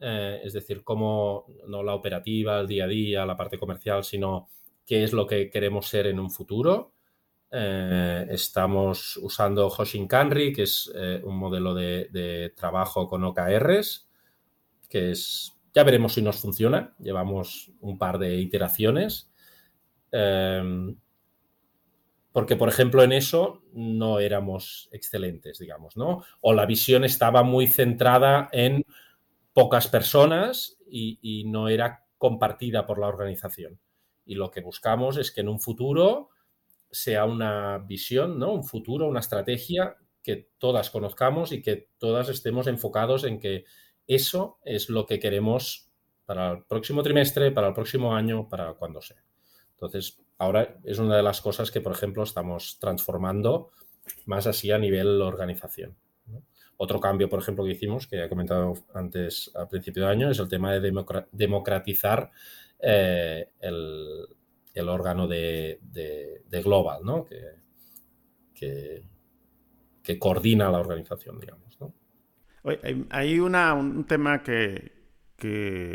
[0.00, 4.48] eh, es decir, cómo, no la operativa, el día a día, la parte comercial, sino
[4.86, 6.93] qué es lo que queremos ser en un futuro.
[7.56, 14.08] Eh, estamos usando Hoshinkanri, que es eh, un modelo de, trabajo con OKRs,
[14.88, 16.96] que es, ya veremos si nos funciona.
[16.98, 19.30] Llevamos un par de iteraciones.
[20.10, 20.96] Em,
[22.32, 26.24] porque, por ejemplo, en eso no éramos excelentes, digamos, ¿no?
[26.40, 28.84] O la visión estaba muy centrada en
[29.52, 33.78] pocas personas y no era compartida por la organización.
[34.26, 36.30] Y lo que buscamos es que en un futuro
[36.94, 38.52] sea una visión, ¿no?
[38.52, 43.64] Un futuro, una estrategia que todas conozcamos y que todas estemos enfocados en que
[44.06, 45.90] eso es lo que queremos
[46.24, 49.22] para el próximo trimestre, para el próximo año, para cuando sea.
[49.72, 53.70] Entonces, ahora es una de las cosas que, por ejemplo, estamos transformando
[54.24, 55.96] más así a nivel organización.
[56.76, 60.38] Otro cambio, por ejemplo, que hicimos, que he comentado antes al principio de año, es
[60.38, 60.92] el tema de
[61.32, 62.30] democratizar
[62.80, 64.26] eh, el,
[64.74, 65.78] el órgano de,
[66.64, 67.24] Global, ¿no?
[67.24, 69.04] Que,
[70.02, 71.80] que, coordina la organización, digamos.
[71.80, 71.94] ¿no?
[73.10, 74.92] hay un tema que,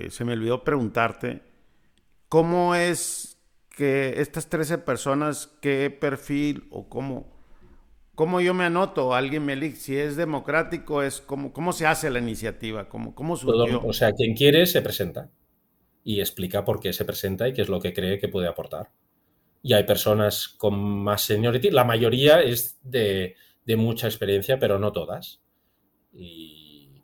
[0.10, 1.42] se me olvidó preguntarte.
[2.30, 3.38] ¿Cómo es
[3.76, 7.36] que estas 13 personas, qué perfil o cómo,
[8.14, 9.16] cómo yo me anoto?
[9.16, 13.36] Alguien me elige, si es democrático, es cómo, cómo se hace la iniciativa, cómo, cómo
[13.36, 13.82] surgió.
[13.84, 15.32] o sea, quien quiere se presenta
[16.04, 18.92] y explica por qué se presenta y qué es lo que cree que puede aportar.
[19.62, 23.36] Y hay personas con más seniority, la mayoría es de,
[23.78, 25.42] mucha experiencia, pero no todas.
[26.14, 27.04] Y,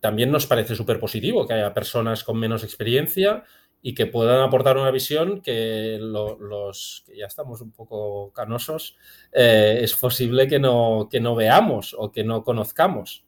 [0.00, 3.44] también nos parece súper positivo que haya personas con menos experiencia
[3.82, 8.96] y que puedan aportar una visión que los que ya estamos un poco canosos
[9.30, 13.26] eh, es posible que no, que no veamos o que no conozcamos.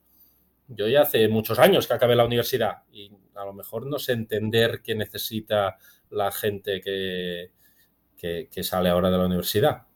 [0.66, 4.12] Yo ya hace muchos años que acabé la universidad y a lo mejor no sé
[4.12, 5.78] entender qué necesita
[6.10, 7.52] la gente que,
[8.16, 9.86] que, sale ahora de la universidad.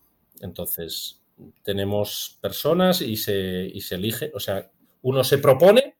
[0.40, 1.22] Entonces,
[1.62, 4.70] tenemos personas y se, y se elige, o sea,
[5.02, 5.96] uno se propone,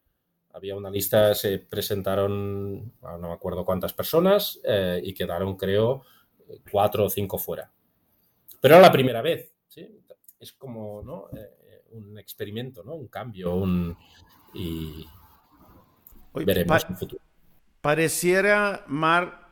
[0.52, 6.02] había una lista, se presentaron, ah, no me acuerdo cuántas personas, eh, y quedaron, creo,
[6.70, 7.70] cuatro o cinco fuera.
[8.60, 9.86] Pero era la primera vez, ¿sí?
[10.40, 11.28] Es como ¿no?
[11.36, 12.94] Eh, un experimento, ¿no?
[12.94, 13.96] Un cambio, un...
[14.54, 15.04] y
[16.44, 17.25] veremos en futuro.
[17.86, 19.48] Pareciera, Mar,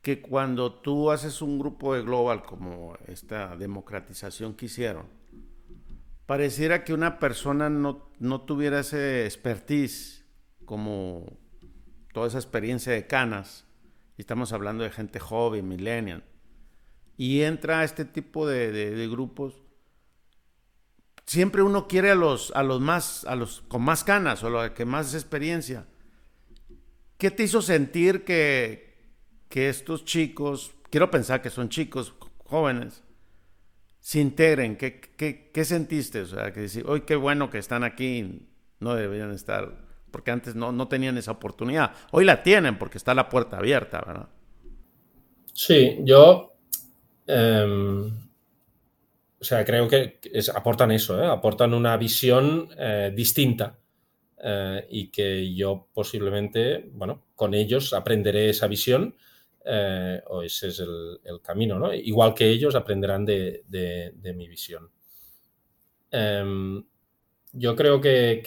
[0.00, 5.08] que cuando tú haces un grupo de global como esta democratización que hicieron,
[6.24, 10.24] pareciera que una persona no, no tuviera ese expertise
[10.64, 11.36] como
[12.12, 13.66] toda esa experiencia de canas,
[14.16, 16.22] y estamos hablando de gente joven, millennial,
[17.16, 19.64] y entra a este tipo de, grupos,
[21.26, 24.70] siempre uno quiere a los, a los más, a los con más canas o los
[24.70, 25.88] que más experiencia.
[27.24, 28.98] ¿Qué te hizo sentir que,
[29.48, 32.12] que estos chicos, quiero pensar que son chicos
[32.44, 33.02] jóvenes,
[33.98, 34.76] se integren?
[34.76, 35.00] ¿Qué,
[35.50, 36.20] qué, sentiste?
[36.20, 38.46] O sea, que decir, hoy qué bueno que están aquí,
[38.78, 39.74] no deberían estar,
[40.10, 41.92] porque antes no, no tenían esa oportunidad.
[42.10, 44.28] Hoy la tienen porque está la puerta abierta, ¿verdad?
[45.54, 46.52] Sí, yo,
[47.26, 48.08] em,
[49.40, 50.20] o sea, creo que
[50.54, 51.26] aportan eso, ¿eh?
[51.26, 53.78] aportan una visión eh, distinta
[54.46, 59.16] eh, y que yo posiblemente, bueno, con ellos aprenderé esa visión
[59.64, 61.94] eh, o ese es el, camino, ¿no?
[61.94, 63.64] Igual que ellos aprenderán de,
[64.36, 64.90] mi visión.
[66.10, 66.84] Em,
[67.52, 68.42] yo creo que,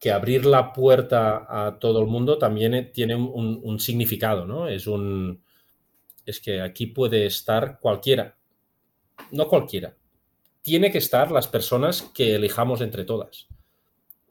[0.00, 4.68] que, abrir la puerta a todo el mundo también tiene un, significado, ¿no?
[4.68, 5.42] Es un.
[6.24, 8.36] Es que aquí puede estar cualquiera.
[9.30, 9.96] No cualquiera.
[10.62, 13.48] Tiene que estar las personas que elijamos entre todas.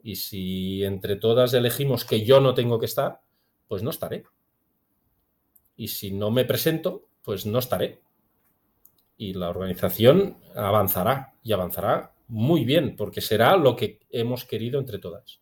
[0.06, 3.22] Y si entre todas elegimos que yo no tengo que estar,
[3.66, 4.22] pues no estaré.
[5.74, 8.02] Y si no me presento, pues no estaré.
[9.16, 15.00] Y la organización avanzará y avanzará muy bien, porque será lo que hemos querido entre
[15.00, 15.40] todas.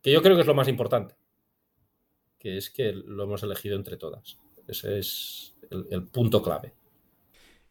[0.00, 1.16] Que yo creo que es lo más importante,
[2.38, 4.38] que es que lo hemos elegido entre todas.
[4.68, 5.56] Ese es
[5.90, 6.72] el, punto clave.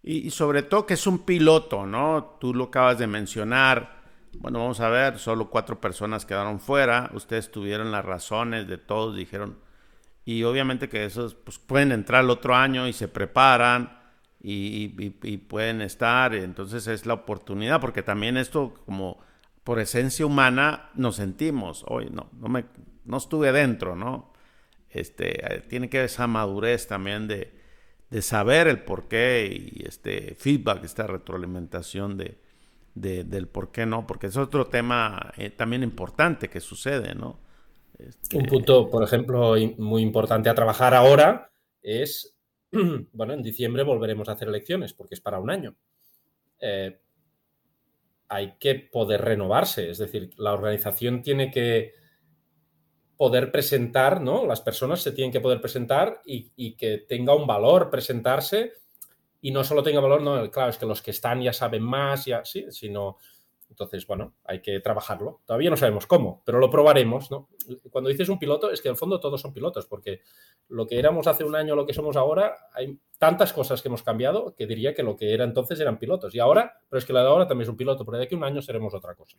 [0.04, 2.38] Y, sobre todo que es un piloto, ¿no?
[2.38, 3.97] Tú lo acabas de mencionar.
[4.34, 7.10] Bueno, vamos a ver, solo cuatro personas quedaron fuera.
[7.14, 9.58] Ustedes tuvieron las razones de todos, dijeron,
[10.26, 13.98] y obviamente que esos pues, pueden entrar el otro año y se preparan
[14.42, 14.90] y,
[15.48, 19.20] pueden estar, entonces es la oportunidad, porque también esto como
[19.64, 22.66] por esencia humana nos sentimos, hoy no, no, me,
[23.06, 24.34] no estuve dentro, ¿no?
[24.90, 27.54] Este, eh, tiene que haber esa madurez también de,
[28.10, 32.38] de saber el por qué y este feedback, esta retroalimentación de,
[33.02, 37.40] de, del por qué no, porque es otro tema eh, también importante que sucede, ¿no?
[37.98, 42.38] Este, Un punto, por ejemplo, muy importante a trabajar ahora es,
[43.14, 45.76] bueno, en diciembre volveremos a hacer elecciones porque es para un año.
[46.60, 47.00] Eh,
[48.30, 51.94] hay que poder renovarse, es decir, la organización tiene que
[53.16, 54.46] poder presentar, ¿no?
[54.46, 58.74] Las personas se tienen que poder presentar y, que tenga un valor presentarse
[59.42, 62.26] y no solo tenga valor, no, claro, es que los que están ya saben más,
[62.26, 63.18] ya, sí, sino
[63.70, 65.42] entonces, bueno, hay que trabajarlo.
[65.46, 67.50] Todavía no sabemos cómo, pero lo probaremos, ¿no?
[67.92, 70.22] Cuando dices un piloto, es que en el fondo todos son pilotos, porque
[70.70, 74.04] lo que éramos hace un año, lo que somos ahora, hay tantas cosas que hemos
[74.04, 76.34] cambiado que diría que lo que era entonces eran pilotos.
[76.34, 78.36] Y ahora, pero es que la de ahora también es un piloto, pero de aquí
[78.36, 79.38] a un año seremos otra cosa.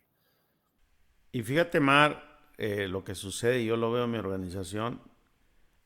[1.31, 2.23] Y fíjate, Mar,
[2.57, 5.01] eh, lo que sucede, yo lo veo en mi organización,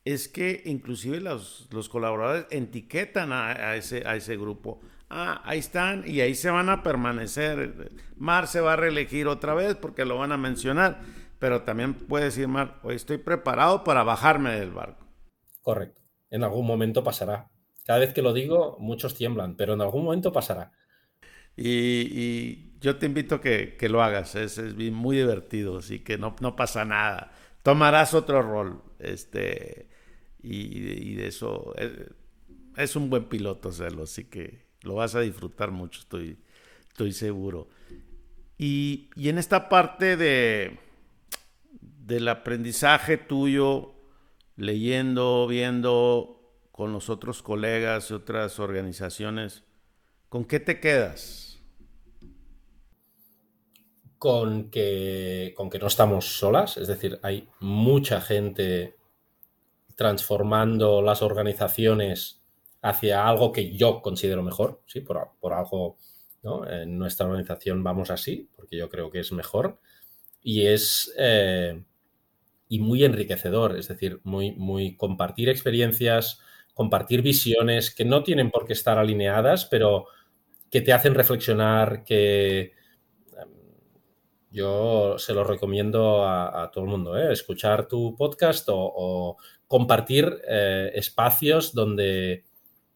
[0.05, 4.81] es que inclusive los, colaboradores etiquetan a, ese, a ese grupo
[5.13, 7.91] ah, ahí están y ahí se van a permanecer.
[8.17, 11.01] Mar se va a reelegir otra vez porque lo van a mencionar,
[11.39, 15.05] pero también puede decir Mar, hoy estoy preparado para bajarme del barco.
[15.61, 17.49] Correcto, en algún momento pasará.
[17.85, 20.71] Cada vez que lo digo, muchos tiemblan, pero en algún momento pasará.
[21.55, 26.55] Y, yo te invito a que, lo hagas, es, muy divertido, así que no, no
[26.55, 27.31] pasa nada.
[27.61, 29.87] Tomarás otro rol, este,
[30.43, 31.91] y, de eso es,
[32.75, 36.37] es un buen piloto hacerlo, así que lo vas a disfrutar mucho, estoy,
[36.89, 37.69] estoy seguro.
[38.57, 40.79] Y, en esta parte de,
[41.81, 43.93] del aprendizaje tuyo,
[44.55, 46.39] leyendo, viendo
[46.71, 49.63] con los otros colegas y otras organizaciones,
[50.29, 51.61] ¿con qué te quedas?
[54.17, 58.95] Con que, con que no estamos solas, es decir, hay mucha gente
[59.95, 62.41] transformando las organizaciones
[62.81, 65.01] hacia algo que yo considero mejor, ¿sí?
[65.01, 65.97] por, por algo,
[66.43, 66.69] ¿no?
[66.69, 69.79] En nuestra organización vamos así, porque yo creo que es mejor.
[70.41, 71.81] Y es, eh,
[72.67, 76.41] y muy enriquecedor, es decir, muy, muy compartir experiencias,
[76.73, 80.07] compartir visiones que no tienen por qué estar alineadas, pero
[80.69, 82.73] que te hacen reflexionar, que
[84.53, 87.33] yo se lo recomiendo a, todo el mundo, ¿eh?
[87.33, 89.35] escuchar tu podcast o,
[89.73, 92.43] compartir eh, espacios donde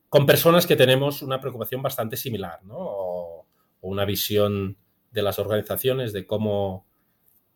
[0.10, 2.76] con personas que tenemos una preocupación bastante similar, ¿no?
[2.78, 3.48] O,
[3.82, 4.78] una visión
[5.10, 6.86] de las organizaciones, de cómo,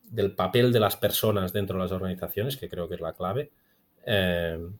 [0.05, 3.51] del papel de las personas dentro de las organizaciones, que creo que es la clave,
[4.07, 4.75] em,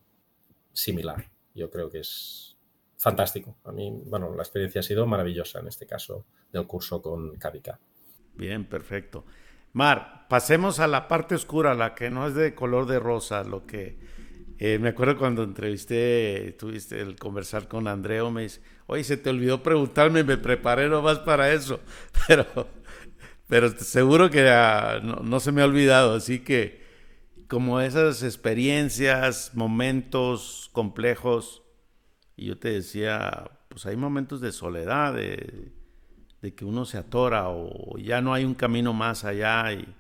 [0.73, 1.23] similar.
[1.53, 2.57] Yo creo que es
[2.97, 3.57] fantástico.
[3.65, 7.79] A mí, bueno, la experiencia ha sido maravillosa en este caso del curso con Kavika.
[8.33, 9.23] Bien, perfecto.
[9.73, 13.67] Mar, pasemos a la parte oscura, la que no es de color de rosa, lo
[13.67, 13.99] que
[14.63, 19.31] eh, me acuerdo cuando entrevisté, tuviste el conversar con Andreo, me dice, oye, se te
[19.31, 21.79] olvidó preguntarme, me preparé nomás para eso,
[22.27, 22.45] pero,
[23.47, 26.79] pero seguro que ah, no, no, se me ha olvidado, así que
[27.47, 31.63] como esas experiencias, momentos complejos,
[32.35, 35.71] y yo te decía, pues hay momentos de soledad, de,
[36.55, 39.91] que uno se atora o ya no hay un camino más allá y,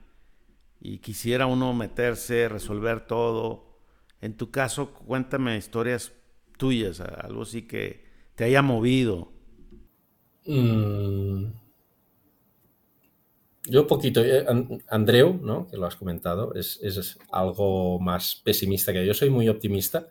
[0.79, 3.70] y quisiera uno meterse, resolver todo.
[4.21, 6.13] En tu caso, cuéntame historias
[6.57, 8.05] tuyas, algo así que
[8.35, 9.31] te haya movido.
[10.45, 11.45] Mm.
[13.65, 14.45] Yo poquito, eh,
[14.89, 15.67] Andreu, ¿no?
[15.67, 19.13] que lo has comentado, es, algo más pesimista que yo.
[19.13, 20.07] soy muy optimista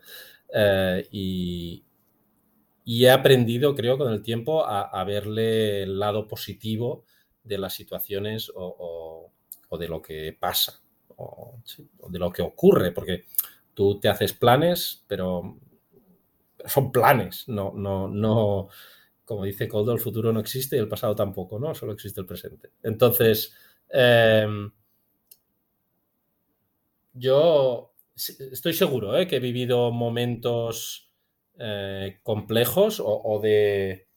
[0.53, 1.83] eh, y,
[2.85, 7.05] he aprendido, creo, con el tiempo a, verle el lado positivo
[7.43, 9.31] de las situaciones o,
[9.79, 10.81] de lo que pasa
[11.15, 11.59] o,
[12.09, 13.25] de lo que ocurre, porque
[13.73, 15.57] tú te haces planes, pero
[16.65, 18.69] son planes, no, no, no,
[19.25, 21.73] como dice Coldo, el futuro no existe y el pasado tampoco, ¿no?
[21.73, 22.71] Solo existe el presente.
[22.83, 23.55] Entonces,
[23.89, 24.71] em,
[27.13, 29.27] yo estoy seguro ¿eh?
[29.27, 31.11] que he vivido momentos
[31.57, 34.07] eh, complejos o, de,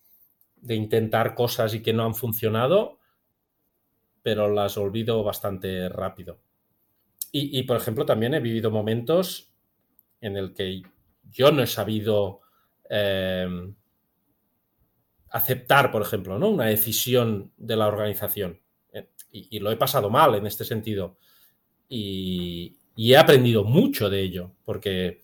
[0.69, 2.99] intentar cosas y que no han funcionado,
[4.23, 6.39] pero las olvido bastante rápido.
[7.37, 9.51] Y, por ejemplo, también he vivido momentos
[10.21, 10.83] en el que
[11.33, 12.43] yo no he sabido
[12.89, 13.75] em,
[15.31, 16.51] aceptar, por ejemplo, ¿no?
[16.51, 18.61] una decisión de la organización.
[18.93, 21.17] Eh, y, lo he pasado mal en este sentido.
[21.89, 25.23] Y, he aprendido mucho de ello, porque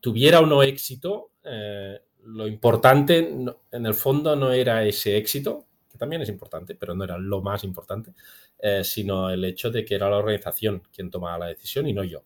[0.00, 5.67] tuviera o no éxito, eh, lo importante en el fondo no era ese éxito,
[5.98, 8.14] también es importante, pero no era lo más importante,
[8.58, 12.04] eh, sino el hecho de que era la organización quien tomaba la decisión y no
[12.04, 12.24] yo,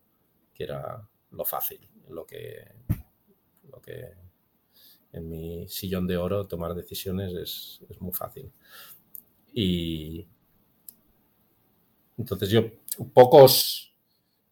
[0.55, 2.65] que era lo fácil, lo que,
[3.71, 4.13] lo que
[5.13, 8.51] en mi sillón de oro tomar decisiones es, muy fácil.
[9.53, 10.27] Y
[12.17, 12.71] entonces yo
[13.13, 13.95] pocos,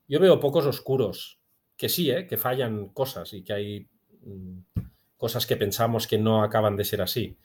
[0.07, 1.39] yo veo pocos oscuros,
[1.77, 2.27] que sí, ¿eh?
[2.27, 3.89] que fallan cosas y que hay
[4.23, 4.59] mm,
[5.17, 7.37] cosas que pensamos que no acaban de ser así.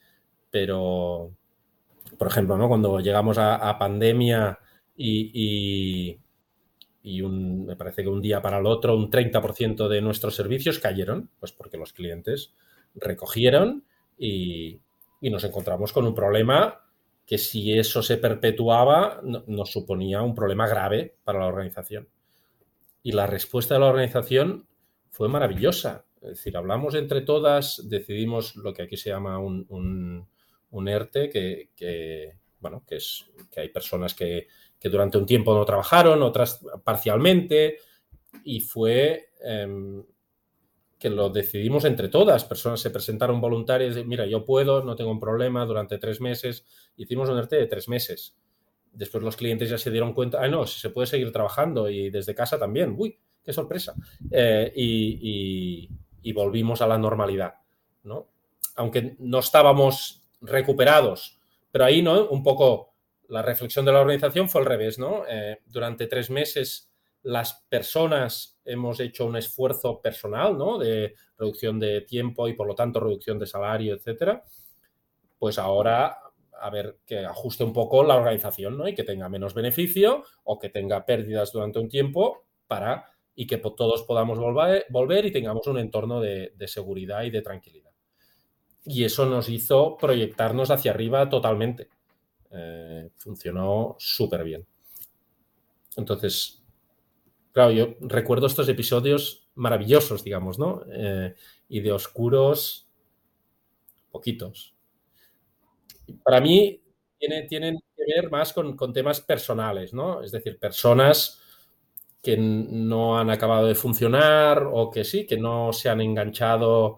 [0.52, 1.36] Pero,
[2.18, 2.68] por ejemplo, ¿no?
[2.68, 4.60] cuando llegamos a, pandemia
[4.96, 6.20] y,
[7.04, 11.30] y, me parece que un día para el otro un 30% de nuestros servicios cayeron,
[11.40, 12.54] pues porque los clientes
[12.96, 13.86] recogieron
[14.18, 14.82] y,
[15.22, 16.82] nos encontramos con un problema
[17.26, 22.08] que si eso se perpetuaba nos suponía un problema grave para la organización.
[23.02, 24.68] Y la respuesta de la organización
[25.10, 26.06] fue maravillosa.
[26.22, 30.28] Es decir, hablamos entre todas, decidimos lo que aquí se llama un,
[30.88, 34.48] ERTE, que, bueno, que, es, que hay personas que,
[34.84, 37.78] durante un tiempo no trabajaron, otras parcialmente,
[38.44, 40.04] y fue em,
[41.00, 42.46] que lo decidimos entre todas.
[42.46, 46.66] Personas se presentaron voluntarias, mira, yo puedo, no tengo un problema, durante tres meses.
[46.98, 48.36] Hicimos un ERTE de tres meses.
[48.92, 52.34] Después los clientes ya se dieron cuenta, ah, no, se puede seguir trabajando y desde
[52.34, 52.96] casa también.
[52.98, 53.94] Uy, qué sorpresa.
[54.32, 55.90] Eh, y,
[56.34, 57.54] volvimos a la normalidad,
[58.04, 58.28] ¿no?
[58.76, 61.40] Aunque no estábamos recuperados,
[61.72, 62.30] pero ahí, ¿no?
[62.30, 62.94] Un poco
[63.28, 65.24] la reflexión de la organización fue al revés, ¿no?
[65.28, 66.92] Eh, durante tres meses
[67.24, 70.78] las personas hemos hecho un esfuerzo personal, ¿no?
[70.78, 74.44] De reducción de tiempo y por lo tanto reducción de salario, etcétera.
[75.40, 76.20] Pues ahora
[76.62, 78.88] a ver que ajuste un poco la organización, ¿no?
[78.88, 83.58] Y que tenga menos beneficio o que tenga pérdidas durante un tiempo para y que
[83.58, 87.92] todos podamos volver, volver y tengamos un entorno de, seguridad y de tranquilidad.
[88.86, 91.90] Y eso nos hizo proyectarnos hacia arriba totalmente.
[92.52, 94.66] Eh, funcionó súper bien.
[95.98, 96.64] Entonces,
[97.52, 100.84] claro, yo recuerdo estos episodios maravillosos, digamos, ¿no?
[100.92, 101.34] Eh,
[101.70, 102.90] y de oscuros,
[104.12, 104.76] poquitos.
[106.24, 106.82] Para mí
[107.18, 110.22] tienen que ver más con, temas personales, ¿no?
[110.22, 111.42] Es decir, personas
[112.22, 116.98] que no han acabado de funcionar o que sí, que no se han enganchado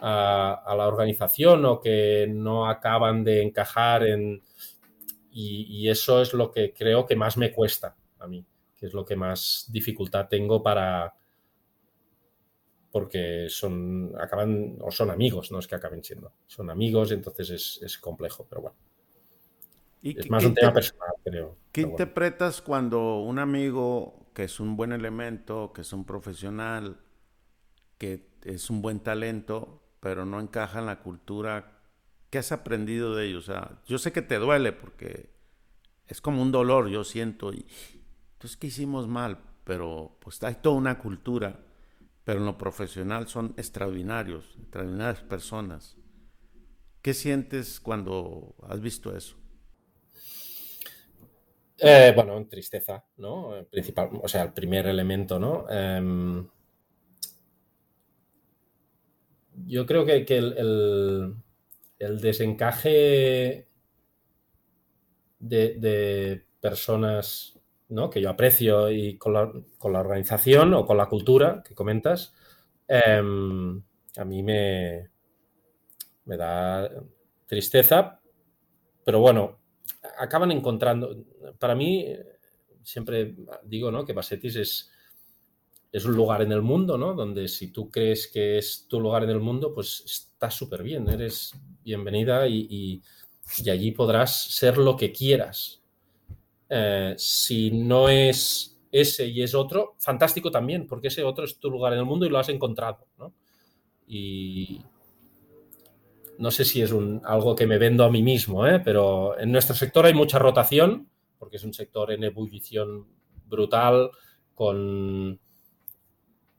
[0.00, 4.42] a, la organización o que no acaban de encajar en...
[5.30, 8.44] Y, eso es lo que creo que más me cuesta a mí,
[8.76, 11.14] que es lo que más dificultad tengo para...
[12.90, 17.98] porque son, acaban, o son amigos, no es que acaben siendo, son amigos, entonces es,
[17.98, 18.76] complejo, pero bueno.
[20.02, 21.56] es más un tema personal, creo.
[21.70, 27.00] ¿Qué interpretas cuando un amigo que es un buen elemento, que es un profesional,
[27.98, 31.80] que es un buen talento, pero no encaja en la cultura.
[32.30, 33.48] ¿Qué has aprendido de ellos?
[33.48, 35.30] O sea, yo sé que te duele porque
[36.06, 37.52] es como un dolor, yo siento.
[37.52, 37.66] Y,
[38.34, 39.38] entonces, ¿qué hicimos mal?
[39.64, 41.60] Pero pues hay toda una cultura,
[42.24, 45.96] pero en lo profesional son extraordinarios, extraordinarias personas.
[47.02, 49.36] ¿Qué sientes cuando has visto eso?
[51.78, 53.54] Eh, bueno, tristeza, ¿no?
[53.70, 55.64] Principal, o sea, el primer elemento, ¿no?
[55.70, 56.46] Em,
[59.66, 60.24] yo creo que,
[61.98, 63.68] el, desencaje
[65.38, 67.58] de, personas
[68.10, 69.50] que yo aprecio y con la,
[69.80, 72.34] organización o con la cultura que comentas,
[72.86, 73.82] em,
[74.16, 75.08] a mí me,
[76.24, 76.90] da
[77.46, 78.20] tristeza,
[79.04, 79.58] pero bueno,
[80.18, 81.24] acaban encontrando,
[81.58, 82.06] para mí,
[82.82, 83.34] siempre
[83.64, 84.92] digo que Basetis es,
[85.90, 87.14] es un lugar en el mundo, ¿no?
[87.14, 91.08] Donde si tú crees que es tu lugar en el mundo, pues está súper bien,
[91.08, 93.02] eres bienvenida y,
[93.70, 95.82] allí podrás ser lo que quieras.
[96.68, 101.70] Eh, si no es ese y es otro, fantástico también, porque ese otro es tu
[101.70, 103.32] lugar en el mundo y lo has encontrado, ¿no?
[104.06, 104.82] Y,
[106.38, 108.80] no sé si es un, algo que me vendo a mí mismo, ¿eh?
[108.80, 113.06] pero en nuestro sector hay mucha rotación, porque es un sector en ebullición
[113.46, 114.10] brutal,
[114.54, 115.40] con,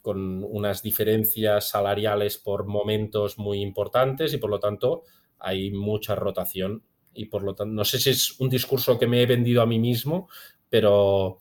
[0.02, 5.04] con unas diferencias salariales por momentos muy importantes y por lo tanto
[5.38, 6.84] hay mucha rotación.
[7.14, 9.66] Y por lo tanto, no sé si es un discurso que me he vendido a
[9.66, 10.30] mí mismo,
[10.70, 11.40] pero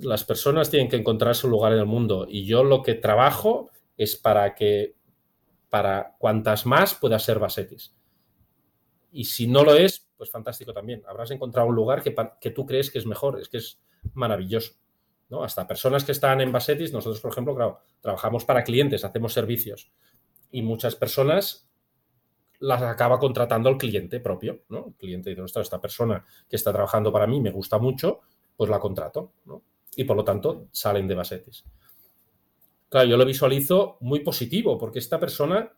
[0.00, 3.70] las personas tienen que encontrar su lugar en el mundo y yo lo que trabajo
[3.96, 4.94] es para que
[5.70, 7.94] para cuantas más pueda ser Basetis.
[9.10, 11.02] Y si no lo es, pues fantástico también.
[11.08, 13.80] Habrás encontrado un lugar que, que tú crees que es mejor, es que es
[14.14, 14.74] maravilloso.
[15.28, 15.44] ¿No?
[15.44, 19.90] Hasta personas que están en Basetis, nosotros, por ejemplo, claro, trabajamos para clientes, hacemos servicios.
[20.50, 21.68] Y muchas personas
[22.60, 24.86] las acaba contratando el cliente propio, ¿no?
[24.88, 28.20] El cliente dice, esta persona que está trabajando para mí me gusta mucho,
[28.56, 29.62] pues la contrato, ¿no?
[29.96, 31.64] Y por lo tanto salen de Basetis.
[32.88, 35.70] Claro, yo lo visualizo muy positivo, porque esta persona,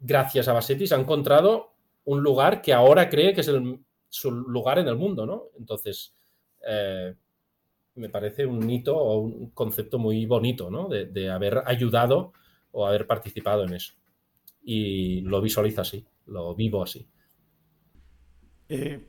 [0.00, 1.72] gracias a Basetis, ha encontrado
[2.04, 3.50] un lugar que ahora cree que es
[4.08, 5.48] su lugar en el mundo, ¿no?
[5.58, 6.14] Entonces,
[6.66, 7.14] eh,
[7.94, 10.88] me parece un hito o un concepto muy bonito, ¿no?
[10.88, 12.32] De, haber ayudado
[12.70, 13.94] o haber participado en eso.
[14.62, 17.06] Y lo visualizo así, lo vivo así.
[18.68, 19.06] Eh,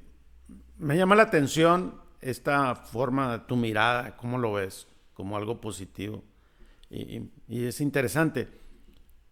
[0.78, 4.88] me llama la atención esta forma de tu mirada, ¿cómo lo ves?
[5.14, 6.24] Como algo positivo.
[6.90, 8.50] Y, es interesante.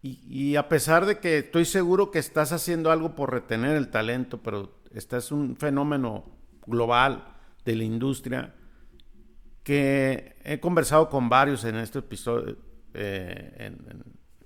[0.01, 4.41] Y, a pesar de que estoy seguro que estás haciendo algo por retener el talento,
[4.41, 6.25] pero este es un fenómeno
[6.65, 7.35] global
[7.65, 8.55] de la industria
[9.63, 12.57] que he conversado con varios en este episodio,
[12.93, 13.71] eh,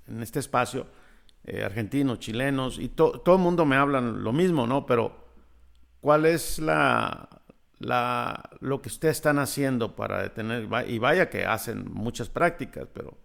[0.08, 0.88] en, este espacio,
[1.46, 4.86] eh, argentinos, chilenos, y todo el mundo me habla lo mismo, ¿no?
[4.86, 5.26] Pero,
[6.00, 7.30] ¿cuál es la,
[7.80, 13.18] la, lo que ustedes están haciendo para detener, y vaya que hacen muchas prácticas, pero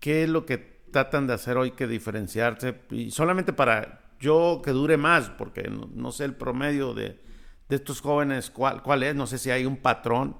[0.00, 0.58] ¿qué es lo que
[0.90, 2.80] tratan de hacer hoy que diferenciarse?
[2.90, 7.20] Y solamente para yo que dure más, porque no, sé el promedio de,
[7.68, 10.36] de estos jóvenes cuál, cuál, es, no sé si hay un patrón,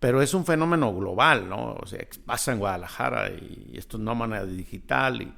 [0.00, 1.74] pero es un fenómeno global, ¿no?
[1.80, 5.32] O sea, pasa en Guadalajara y esto es nómada digital, y,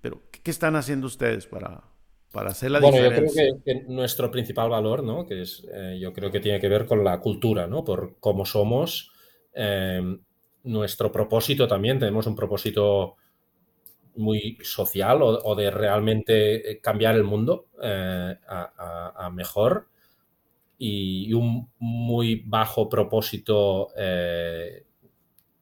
[0.00, 1.82] pero ¿qué están haciendo ustedes para,
[2.32, 5.26] para hacer la bueno, Yo creo que, nuestro principal valor, ¿no?
[5.26, 7.84] que es, eh, yo creo que tiene que ver con la cultura, ¿no?
[7.84, 9.12] por cómo somos,
[9.54, 10.02] eh,
[10.64, 13.16] nuestro propósito también, tenemos un propósito
[14.16, 19.88] muy social o, de realmente eh, cambiar el mundo a, mejor
[20.78, 23.88] y, un muy bajo propósito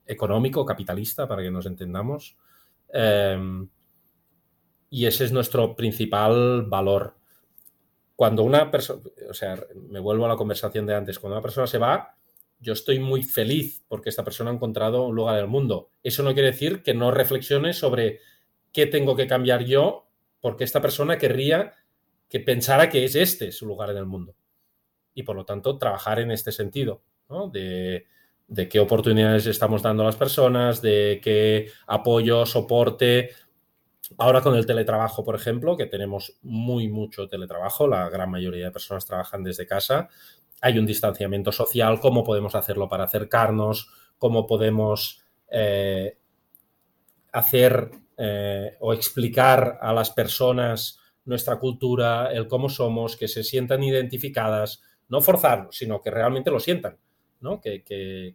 [0.05, 2.37] económico, capitalista, para que nos entendamos.
[4.91, 7.17] Y ese es nuestro principal valor.
[8.15, 9.61] Cuando una persona, o sea,
[9.91, 12.17] me vuelvo a la conversación de antes, cuando una persona se va,
[12.59, 15.91] yo estoy muy feliz porque esta persona ha encontrado un lugar en el mundo.
[16.03, 18.21] Eso no quiere decir que no reflexione sobre
[18.73, 20.09] qué tengo que cambiar yo
[20.41, 21.75] porque esta persona querría
[22.29, 24.35] que pensara que es este su lugar en el mundo.
[25.17, 27.03] Y por lo tanto, trabajar en este sentido,
[27.59, 33.31] de qué oportunidades estamos dando a las personas, de qué apoyo, soporte.
[34.19, 38.71] Ahora con el teletrabajo, por ejemplo, que tenemos muy mucho teletrabajo, la gran mayoría de
[38.71, 40.09] personas trabajan desde casa,
[40.61, 46.19] hay un distanciamiento social, cómo podemos hacerlo para acercarnos, cómo podemos eh,
[47.33, 53.83] hacer eh, o explicar a las personas nuestra cultura, el cómo somos, que se sientan
[53.83, 56.97] identificadas, no forzar, sino que realmente lo sientan,
[57.41, 57.61] ¿no?
[57.61, 58.35] Que,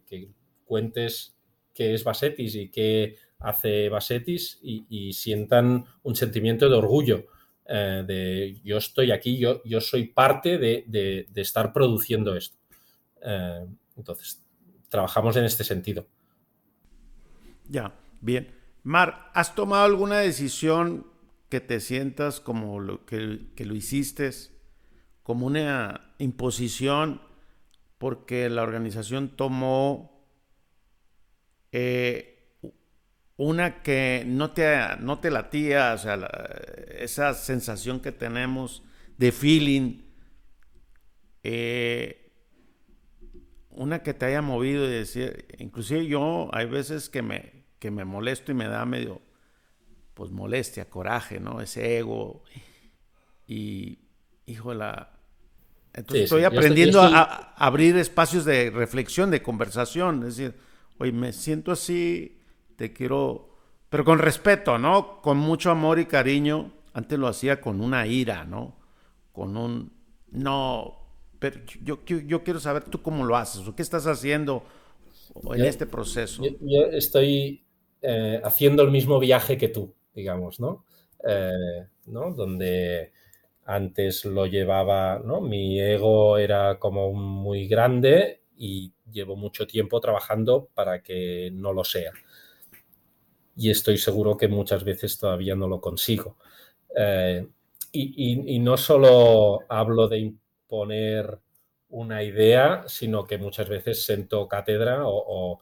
[0.64, 1.36] cuentes
[1.74, 7.26] qué es Basetis y qué hace Basetis y, sientan un sentimiento de orgullo
[7.66, 12.56] eh, de yo estoy aquí, yo, yo soy parte de, estar produciendo esto.
[13.22, 13.66] Eh,
[13.96, 14.42] entonces,
[14.88, 16.06] trabajamos en este sentido.
[17.68, 18.54] Ya, bien.
[18.82, 21.06] Mar, ¿has tomado alguna decisión
[21.48, 24.30] que te sientas como lo que, lo hiciste,
[25.22, 27.20] como una imposición,
[27.98, 30.26] porque la organización tomó
[31.70, 32.32] eh,
[33.36, 36.16] una que no te, no te latía, o sea,
[36.98, 38.82] esa sensación que tenemos
[39.18, 40.02] de feeling,
[41.42, 42.30] eh,
[43.70, 48.04] una que te haya movido y decir, inclusive yo hay veces que me, que me
[48.04, 49.22] molesto y me da medio
[50.14, 51.60] pues molestia, coraje, ¿no?
[51.60, 52.42] Ese ego.
[53.46, 53.98] Y,
[54.46, 55.10] híjola.
[55.94, 60.20] Entonces estoy aprendiendo A, abrir espacios de reflexión, de conversación.
[60.26, 60.54] Es decir,
[60.98, 62.38] oye, me siento así,
[62.76, 63.56] te quiero,
[63.88, 65.20] pero con respeto, ¿no?
[65.20, 66.72] Con mucho amor y cariño.
[66.94, 68.76] Antes lo hacía con una ira, ¿no?
[69.32, 69.92] Con un,
[70.30, 70.98] no,
[71.38, 74.64] pero yo, yo, quiero saber tú cómo lo haces, o qué estás haciendo
[75.54, 76.42] en este proceso.
[76.42, 77.64] Yo, estoy
[78.02, 80.58] eh, haciendo el mismo viaje que tú digamos,
[81.26, 82.32] eh, ¿no?
[82.32, 83.12] Donde
[83.64, 85.40] antes lo llevaba, ¿no?
[85.40, 91.84] Mi ego era como muy grande y llevo mucho tiempo trabajando para que no lo
[91.84, 92.12] sea.
[93.56, 96.36] Y estoy seguro que muchas veces todavía no lo consigo.
[96.96, 97.46] Eh,
[97.92, 101.38] y, no solo hablo de imponer
[101.90, 105.60] una idea, sino que muchas veces sento cátedra o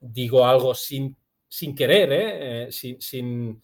[0.00, 1.16] digo algo sin
[1.48, 2.68] sin querer, ¿eh?
[2.68, 3.62] eh sin,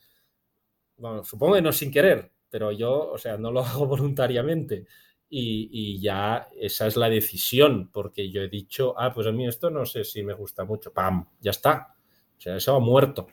[0.96, 4.86] bueno, supongo que no sin querer, pero yo, o sea, no lo hago voluntariamente.
[5.34, 9.70] Y, ya esa es la decisión, porque yo he dicho, ah, pues a mí esto
[9.70, 11.26] no sé si me gusta mucho, ¡pam!
[11.40, 11.96] Ya está.
[12.36, 13.28] O sea, eso ha muerto.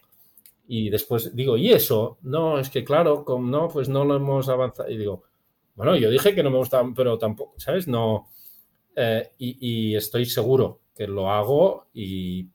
[0.66, 2.18] Y después digo, ¿y eso?
[2.22, 4.90] No, es que claro, como no, pues no lo hemos avanzado.
[4.90, 5.24] Y digo,
[5.76, 7.86] bueno, yo dije que no me gustaba, pero tampoco, ¿sabes?
[7.86, 8.30] No.
[8.96, 12.48] Eh, y estoy seguro que lo hago y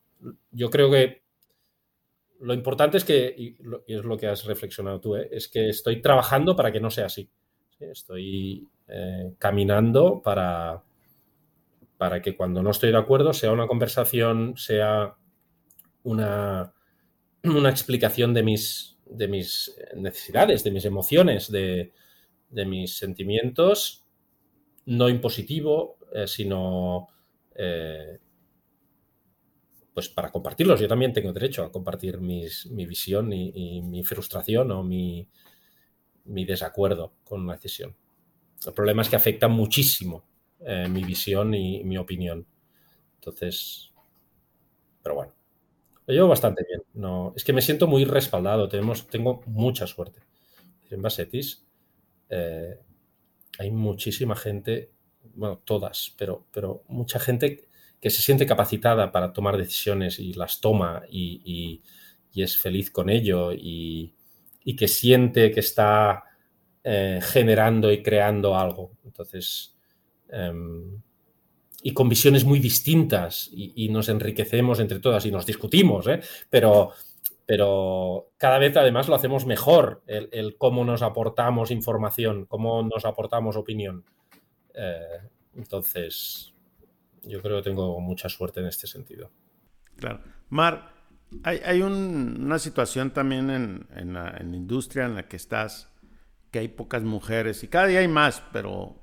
[0.52, 1.23] yo creo que
[2.44, 5.28] lo importante es que, y, es lo que has reflexionado tú, ¿eh?
[5.32, 7.30] es que estoy trabajando para que no sea así.
[7.80, 10.82] Estoy eh, caminando para,
[11.96, 15.16] para que cuando no estoy de acuerdo sea una conversación, sea
[16.02, 16.74] una,
[17.44, 21.92] una explicación de mis, de mis necesidades, de mis emociones, de,
[22.50, 24.04] mis sentimientos,
[24.84, 27.08] no impositivo, eh, sino
[29.94, 30.80] pues para compartirlos.
[30.80, 32.46] Yo también tengo derecho a compartir mi
[32.86, 35.28] visión y, mi frustración o mi,
[36.24, 37.94] desacuerdo con una decisión.
[38.66, 40.24] El problema es que afecta muchísimo
[40.60, 42.44] eh, mi visión y mi opinión.
[43.14, 43.92] Entonces,
[45.02, 45.32] pero bueno,
[46.06, 46.82] lo llevo bastante bien.
[46.94, 48.68] No, es que me siento muy respaldado.
[48.68, 50.20] Tenemos, tengo mucha suerte.
[50.90, 51.64] En Basetis
[52.30, 52.80] eh,
[53.58, 54.90] hay muchísima gente,
[55.34, 57.68] bueno, todas, pero, pero mucha gente
[58.04, 61.80] que se siente capacitada para tomar decisiones y las toma y,
[62.34, 64.14] es feliz con ello y,
[64.76, 66.24] que siente que está
[66.82, 68.90] eh, generando y creando algo.
[69.06, 69.78] Entonces,
[70.28, 71.00] em,
[71.82, 76.20] y con visiones muy distintas y, nos enriquecemos entre todas y nos discutimos, ¿eh?
[76.50, 76.90] pero,
[77.46, 83.56] pero cada vez además lo hacemos mejor, el, cómo nos aportamos información, cómo nos aportamos
[83.56, 84.04] opinión.
[84.74, 85.20] Eh,
[85.56, 86.53] entonces,
[87.28, 89.30] yo creo que tengo mucha suerte en este sentido.
[89.96, 90.20] Claro.
[90.48, 90.94] Mar,
[91.42, 95.90] hay, una situación también en, la, industria en la que estás,
[96.50, 98.96] que hay pocas mujeres y cada día hay más, pero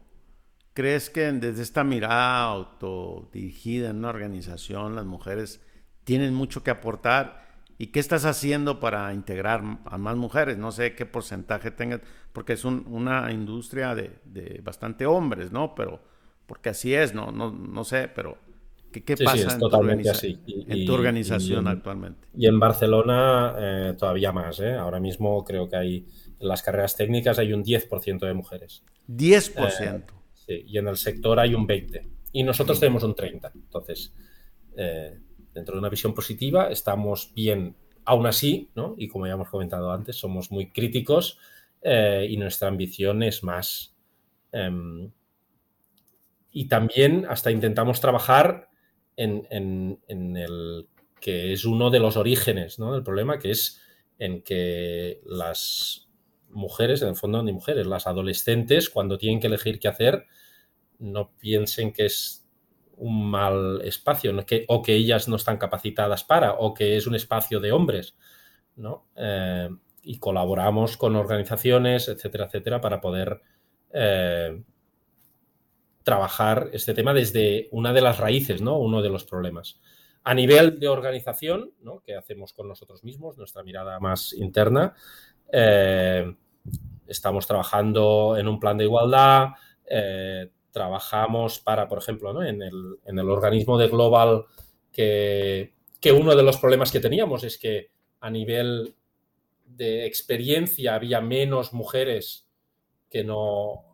[0.74, 5.62] ¿crees que desde esta mirada autodirigida en una organización las mujeres
[6.04, 7.42] tienen mucho que aportar?
[7.78, 10.58] ¿Y qué estás haciendo para integrar a más mujeres?
[10.58, 12.02] No sé qué porcentaje tengas,
[12.32, 15.74] porque es una industria de, de bastante hombres, ¿no?
[15.74, 16.00] Pero
[16.52, 18.38] porque así es, no, no, no sé, pero
[18.92, 19.60] ¿qué, pasa en,
[20.86, 22.28] tu organización actualmente?
[22.36, 24.74] Y en Barcelona eh, todavía más, ¿eh?
[24.74, 26.06] ahora mismo creo que hay,
[26.42, 28.84] en las carreras técnicas hay un 10% de mujeres.
[29.08, 29.96] 10%.
[29.96, 32.06] Eh, sí, y en el sector hay un 20%.
[32.34, 33.52] Y nosotros tenemos un 30%.
[33.56, 34.14] Entonces,
[34.76, 35.18] eh,
[35.54, 38.96] dentro de una visión positiva, estamos bien aún así, ¿no?
[38.98, 41.40] Y como ya hemos comentado antes, somos muy críticos
[41.82, 43.96] eh, y nuestra ambición es más.
[46.52, 48.70] Y también hasta intentamos trabajar
[49.16, 49.48] en,
[50.08, 50.88] el
[51.20, 53.82] que es uno de los orígenes del problema, que es
[54.18, 56.10] en que las
[56.50, 60.26] mujeres, en el fondo ni mujeres, las adolescentes, cuando tienen que elegir qué hacer,
[61.00, 62.46] no piensen que es
[62.98, 64.32] un mal espacio
[64.68, 68.16] o que ellas no están capacitadas para o que es un espacio de hombres.
[68.76, 69.08] ¿no?
[69.16, 69.70] Eh,
[70.04, 73.42] y colaboramos con organizaciones, etcétera, etcétera, para poder
[73.94, 74.64] eh,
[76.04, 78.78] trabajar este tema desde una de las raíces, ¿no?
[78.78, 79.80] uno de los problemas.
[80.24, 82.02] A nivel de organización, ¿no?
[82.02, 84.94] que hacemos con nosotros mismos, nuestra mirada más interna,
[85.52, 86.36] eh,
[87.08, 89.50] estamos trabajando en un plan de igualdad,
[90.72, 94.46] trabajamos para, por ejemplo, en, el, organismo de Global,
[94.92, 95.74] que,
[96.16, 98.96] uno de los problemas que teníamos es que a nivel
[99.66, 102.48] de experiencia había menos mujeres
[103.10, 103.91] que no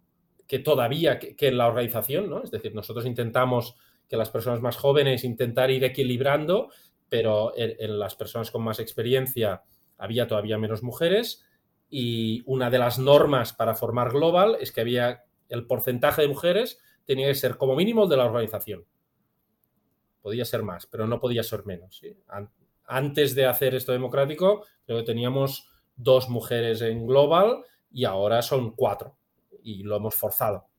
[0.47, 2.41] que todavía que, en la organización, ¿no?
[2.41, 3.75] Es decir, nosotros intentamos
[4.07, 6.69] que las personas más jóvenes intentar ir equilibrando,
[7.09, 9.63] pero en, las personas con más experiencia
[9.97, 11.45] había todavía menos mujeres
[11.89, 16.79] y una de las normas para formar Global es que había el porcentaje de mujeres
[17.05, 18.85] tenía que ser como mínimo el de la organización.
[20.21, 22.01] Podía ser más, pero no podía ser menos.
[22.85, 29.17] Antes de hacer esto democrático, que teníamos dos mujeres en Global y ahora son cuatro.
[29.63, 30.69] Y lo hemos forzado.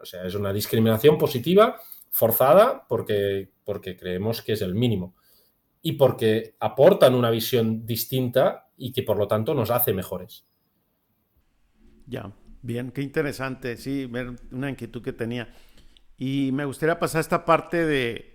[0.00, 5.14] O sea, es una discriminación positiva, forzada, porque, porque creemos que es el mínimo.
[5.82, 10.46] Y porque aportan una visión distinta y que por lo tanto nos hace mejores.
[12.06, 12.32] Ya.
[12.60, 15.54] Bien, qué interesante, sí, ver una inquietud que tenía.
[16.16, 18.34] Y me gustaría pasar esta parte de,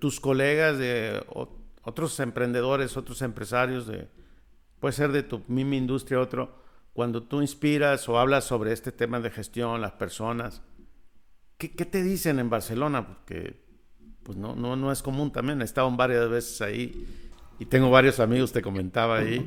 [0.00, 1.22] tus colegas, de
[1.82, 4.08] otros emprendedores, otros empresarios, de,
[4.80, 6.62] puede ser de tu misma industria, otro,
[6.96, 10.62] cuando tú inspiras o hablas sobre este tema de gestión, las personas,
[11.58, 13.06] ¿qué, te dicen en Barcelona?
[13.06, 13.60] Porque
[14.22, 17.06] pues no, no, no es común también, he estado varias veces ahí
[17.58, 19.46] y tengo varios amigos, te comentaba ahí.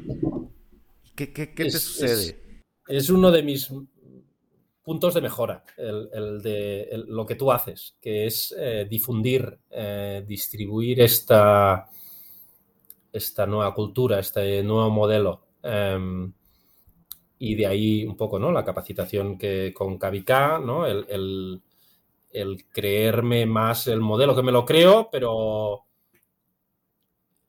[1.15, 2.63] ¿Qué, qué, qué te sucede?
[2.87, 3.73] es uno de mis
[4.83, 11.01] puntos de mejora, el, de lo que tú haces, que es eh, difundir, eh, distribuir
[11.01, 11.89] esta,
[13.11, 15.47] esta nueva cultura, este nuevo modelo.
[15.63, 16.31] Em,
[17.39, 18.51] y de ahí un poco ¿no?
[18.51, 20.85] la capacitación que con KVK, ¿no?
[20.85, 21.63] el,
[22.71, 25.85] creerme más el modelo, que me lo creo, pero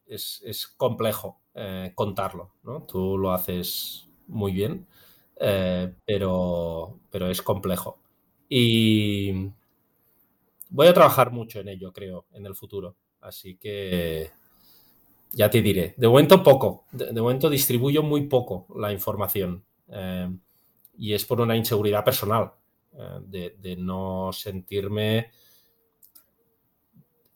[0.06, 2.54] es, complejo eh, contarlo.
[2.62, 2.84] ¿no?
[2.84, 4.86] Tú lo haces muy bien.
[5.42, 7.98] Eh, pero, pero es complejo.
[8.48, 9.50] Y
[10.68, 12.96] voy a trabajar mucho en ello, creo, en el futuro.
[13.22, 14.30] Así que
[15.32, 15.94] ya te diré.
[15.96, 16.84] De momento poco.
[16.92, 19.64] De, momento distribuyo muy poco la información.
[19.90, 20.28] Eh,
[20.98, 22.52] y es por una inseguridad personal.
[22.92, 25.30] Eh, de, no sentirme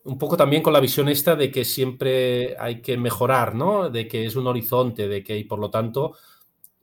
[0.02, 3.88] un poco también con la visión esta de que siempre hay que mejorar, ¿no?
[3.88, 6.16] De que es un horizonte, de que y por lo tanto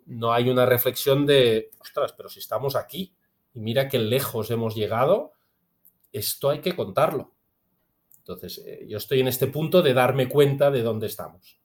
[0.05, 3.13] no hay una reflexión de, ostras, pero si estamos aquí
[3.53, 5.33] y mira qué lejos hemos llegado,
[6.13, 7.33] esto hay que contarlo.
[8.19, 11.59] Entonces, eh, yo estoy en este punto de darme cuenta de dónde estamos.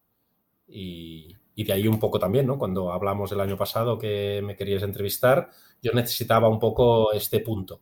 [0.67, 2.59] Y, de ahí un poco también, ¿no?
[2.59, 5.51] Cuando hablamos el año pasado que me querías entrevistar,
[5.83, 7.81] yo necesitaba un poco este punto.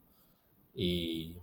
[0.74, 1.36] Y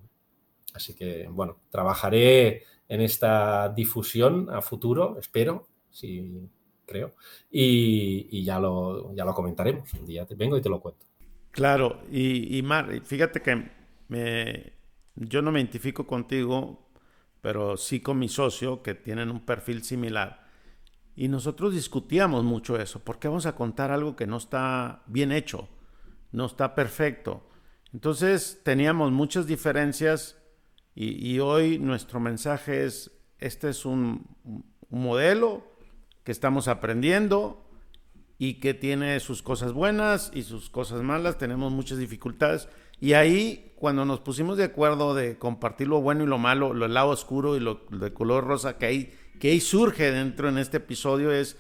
[0.73, 6.49] así que, bueno, trabajaré en esta difusión a futuro, espero, si
[6.85, 7.15] creo.
[7.49, 9.93] Y, ya, lo, ya lo comentaremos.
[9.93, 11.05] Un día te vengo y te lo cuento.
[11.51, 13.69] Claro, y, y Mar, fíjate que
[14.07, 14.73] me,
[15.15, 16.89] yo no me identifico contigo,
[17.41, 20.40] pero sí con mi socio, que tienen un perfil similar.
[21.15, 22.99] Y nosotros discutíamos mucho eso.
[22.99, 25.67] ¿Por qué vamos a contar algo que no está bien hecho?
[26.31, 27.47] No está perfecto.
[27.93, 30.37] Entonces teníamos muchas diferencias
[30.93, 35.63] y, hoy nuestro mensaje es, este es un, un modelo,
[36.23, 37.65] que estamos aprendiendo
[38.37, 42.67] y que tiene sus cosas buenas y sus cosas malas, tenemos muchas dificultades.
[42.99, 46.87] Y ahí, cuando nos pusimos de acuerdo de compartir lo bueno y lo malo, lo
[46.87, 50.77] lado oscuro y lo de color rosa, que ahí, que ahí surge dentro en este
[50.77, 51.57] episodio, es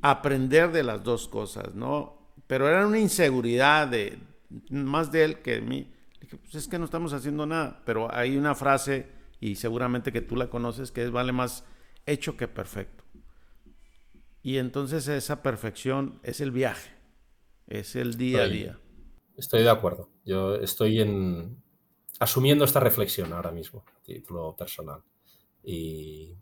[0.00, 2.32] aprender de las dos cosas, ¿no?
[2.46, 4.18] Pero era una inseguridad de
[4.70, 5.92] más de él que de mí.
[6.20, 7.82] Dije, pues es que no estamos haciendo nada.
[7.86, 9.06] Pero hay una frase,
[9.40, 11.64] y seguramente que tú la conoces, que es vale más
[12.06, 13.04] hecho que perfecto.
[14.42, 16.90] Y entonces esa perfección es el viaje,
[17.68, 18.78] es el día a día.
[19.36, 20.10] Estoy de acuerdo.
[20.24, 21.62] Yo estoy en
[22.18, 25.00] asumiendo esta reflexión ahora mismo, a título personal.
[25.64, 26.36] Y,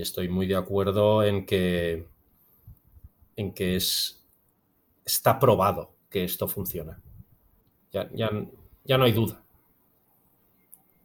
[0.00, 2.06] estoy muy de acuerdo en que,
[3.36, 4.26] en que es,
[5.04, 7.00] está probado que esto funciona.
[7.92, 9.42] Ya, ya, no hay duda.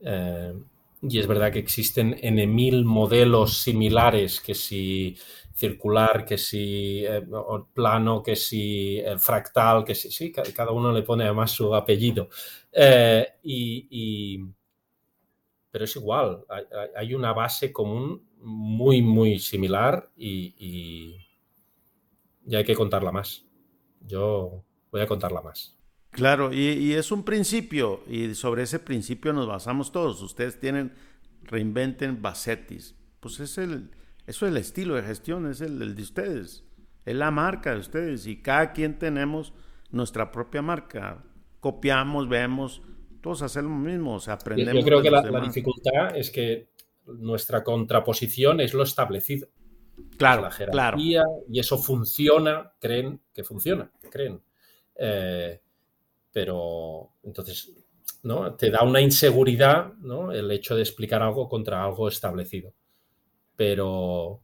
[0.01, 0.53] Eh,
[1.01, 5.17] y es verdad que existen N mil modelos similares, que si
[5.53, 7.25] circular, que si eh,
[7.73, 12.29] plano, que si eh, fractal, que si, sí, cada uno le pone además su apellido.
[13.43, 14.39] y,
[15.69, 16.45] pero es igual,
[16.95, 21.17] hay, una base común muy, muy similar y,
[22.45, 23.45] y hay que contarla más.
[24.01, 25.77] Yo voy a contarla más.
[26.11, 30.21] Claro, y, es un principio, y sobre ese principio nos basamos todos.
[30.23, 30.93] Ustedes tienen,
[31.43, 32.95] reinventen Basetis.
[33.19, 33.91] Pues es el,
[34.25, 36.63] eso es el estilo de gestión, es el, de ustedes,
[37.05, 39.53] es la marca de ustedes, y cada quien tenemos
[39.91, 41.23] nuestra propia marca.
[41.59, 42.81] Copiamos, vemos,
[43.21, 44.83] todos hacemos lo mismo, o sea, aprendemos.
[44.83, 46.69] Yo, creo que la, dificultad es que
[47.07, 49.47] nuestra contraposición es lo establecido.
[50.17, 54.41] Claro, la jerarquía, Y eso funciona, creen que funciona, creen.
[54.95, 55.61] Eh,
[56.31, 57.71] pero entonces,
[58.23, 58.55] ¿no?
[58.55, 60.31] Te da una inseguridad, ¿no?
[60.31, 62.73] El hecho de explicar algo contra algo establecido.
[63.55, 64.41] Pero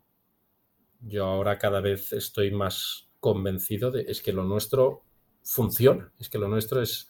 [1.01, 5.03] yo ahora cada vez estoy más convencido de es que lo nuestro
[5.43, 7.09] funciona, es que lo nuestro es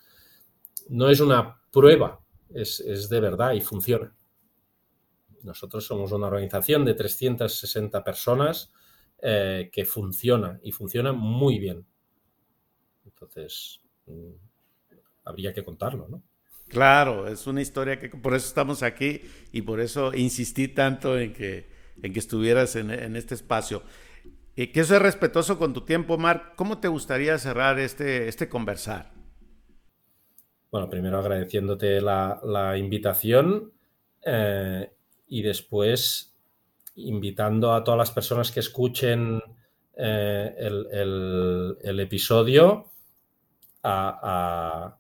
[0.90, 2.20] no es una prueba,
[2.54, 4.14] es, de verdad y funciona.
[5.44, 8.72] Nosotros somos una organización de 360 personas
[9.22, 11.86] eh, que funciona y funciona muy bien.
[13.06, 14.32] Entonces, mm,
[15.26, 16.24] habría que contarlo, ¿no?
[16.68, 19.22] Claro, es una historia que por eso estamos aquí
[19.52, 21.70] y por eso insistí tanto en que,
[22.02, 23.84] en que estuvieras en, este espacio.
[24.56, 26.56] Y que ser respetuoso con tu tiempo, Marc.
[26.56, 29.14] ¿Cómo te gustaría cerrar este, este conversar?
[30.72, 33.72] Bueno, primero agradeciéndote la, invitación
[34.26, 34.92] eh,
[35.34, 36.36] y después
[36.96, 39.42] invitando a todas las personas que escuchen
[39.98, 42.92] eh, el, episodio
[43.82, 44.96] a,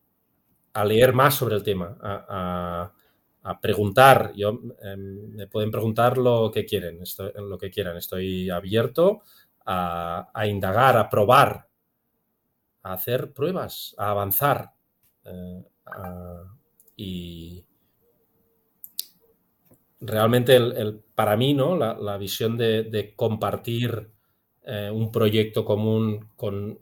[0.74, 2.92] a leer más sobre el tema, a,
[3.62, 4.32] preguntar.
[4.36, 7.00] Yo, em, me pueden preguntar lo que quieren,
[7.36, 7.98] lo que quieran.
[7.98, 9.22] Estoy abierto
[9.66, 11.68] a, indagar, a probar,
[12.82, 14.72] a hacer pruebas, a avanzar.
[15.26, 15.64] Eh,
[16.96, 17.66] y
[20.06, 21.76] realmente el, para mí, ¿no?
[21.78, 24.10] La, visión de, compartir
[24.66, 26.80] eh, un proyecto común con,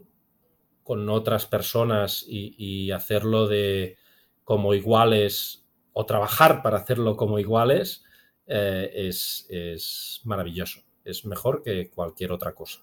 [0.84, 3.98] con otras personas y, hacerlo de
[4.44, 8.04] como iguales o trabajar para hacerlo como iguales
[8.48, 10.82] eh, es, maravilloso.
[11.06, 12.82] Es mejor que cualquier otra cosa.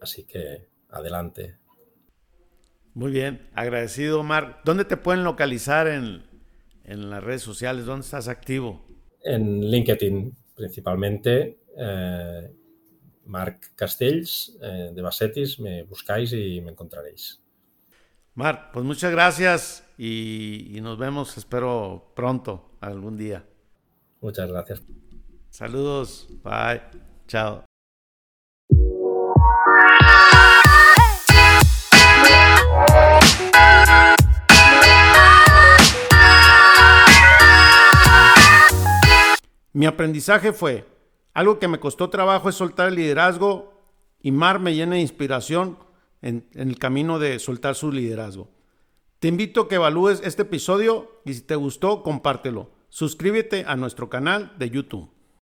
[0.00, 1.58] Así que adelante.
[2.94, 4.62] Muy bien, agradecido Omar.
[4.64, 6.25] ¿Dónde te pueden localizar en,
[6.86, 7.86] las redes sociales?
[7.86, 8.86] ¿Dónde estás activo?
[9.22, 11.58] En LinkedIn principalmente.
[11.76, 12.50] Eh,
[13.26, 17.40] Marc Castells eh, de Basetis, me buscáis y me encontraréis.
[18.34, 23.44] Marc, pues muchas gracias y, nos vemos, espero pronto, algún día.
[24.20, 24.82] Muchas gracias.
[25.50, 26.82] Saludos, bye,
[27.26, 27.64] chao.
[39.76, 40.86] Mi aprendizaje fue,
[41.34, 43.74] algo que me costó trabajo es soltar el liderazgo
[44.22, 45.78] y Mar me llena de inspiración
[46.22, 48.48] en, el camino de soltar su liderazgo.
[49.18, 52.70] Te invito a que evalúes este episodio y si te gustó, compártelo.
[52.88, 55.10] Suscríbete a nuestro canal de YouTube.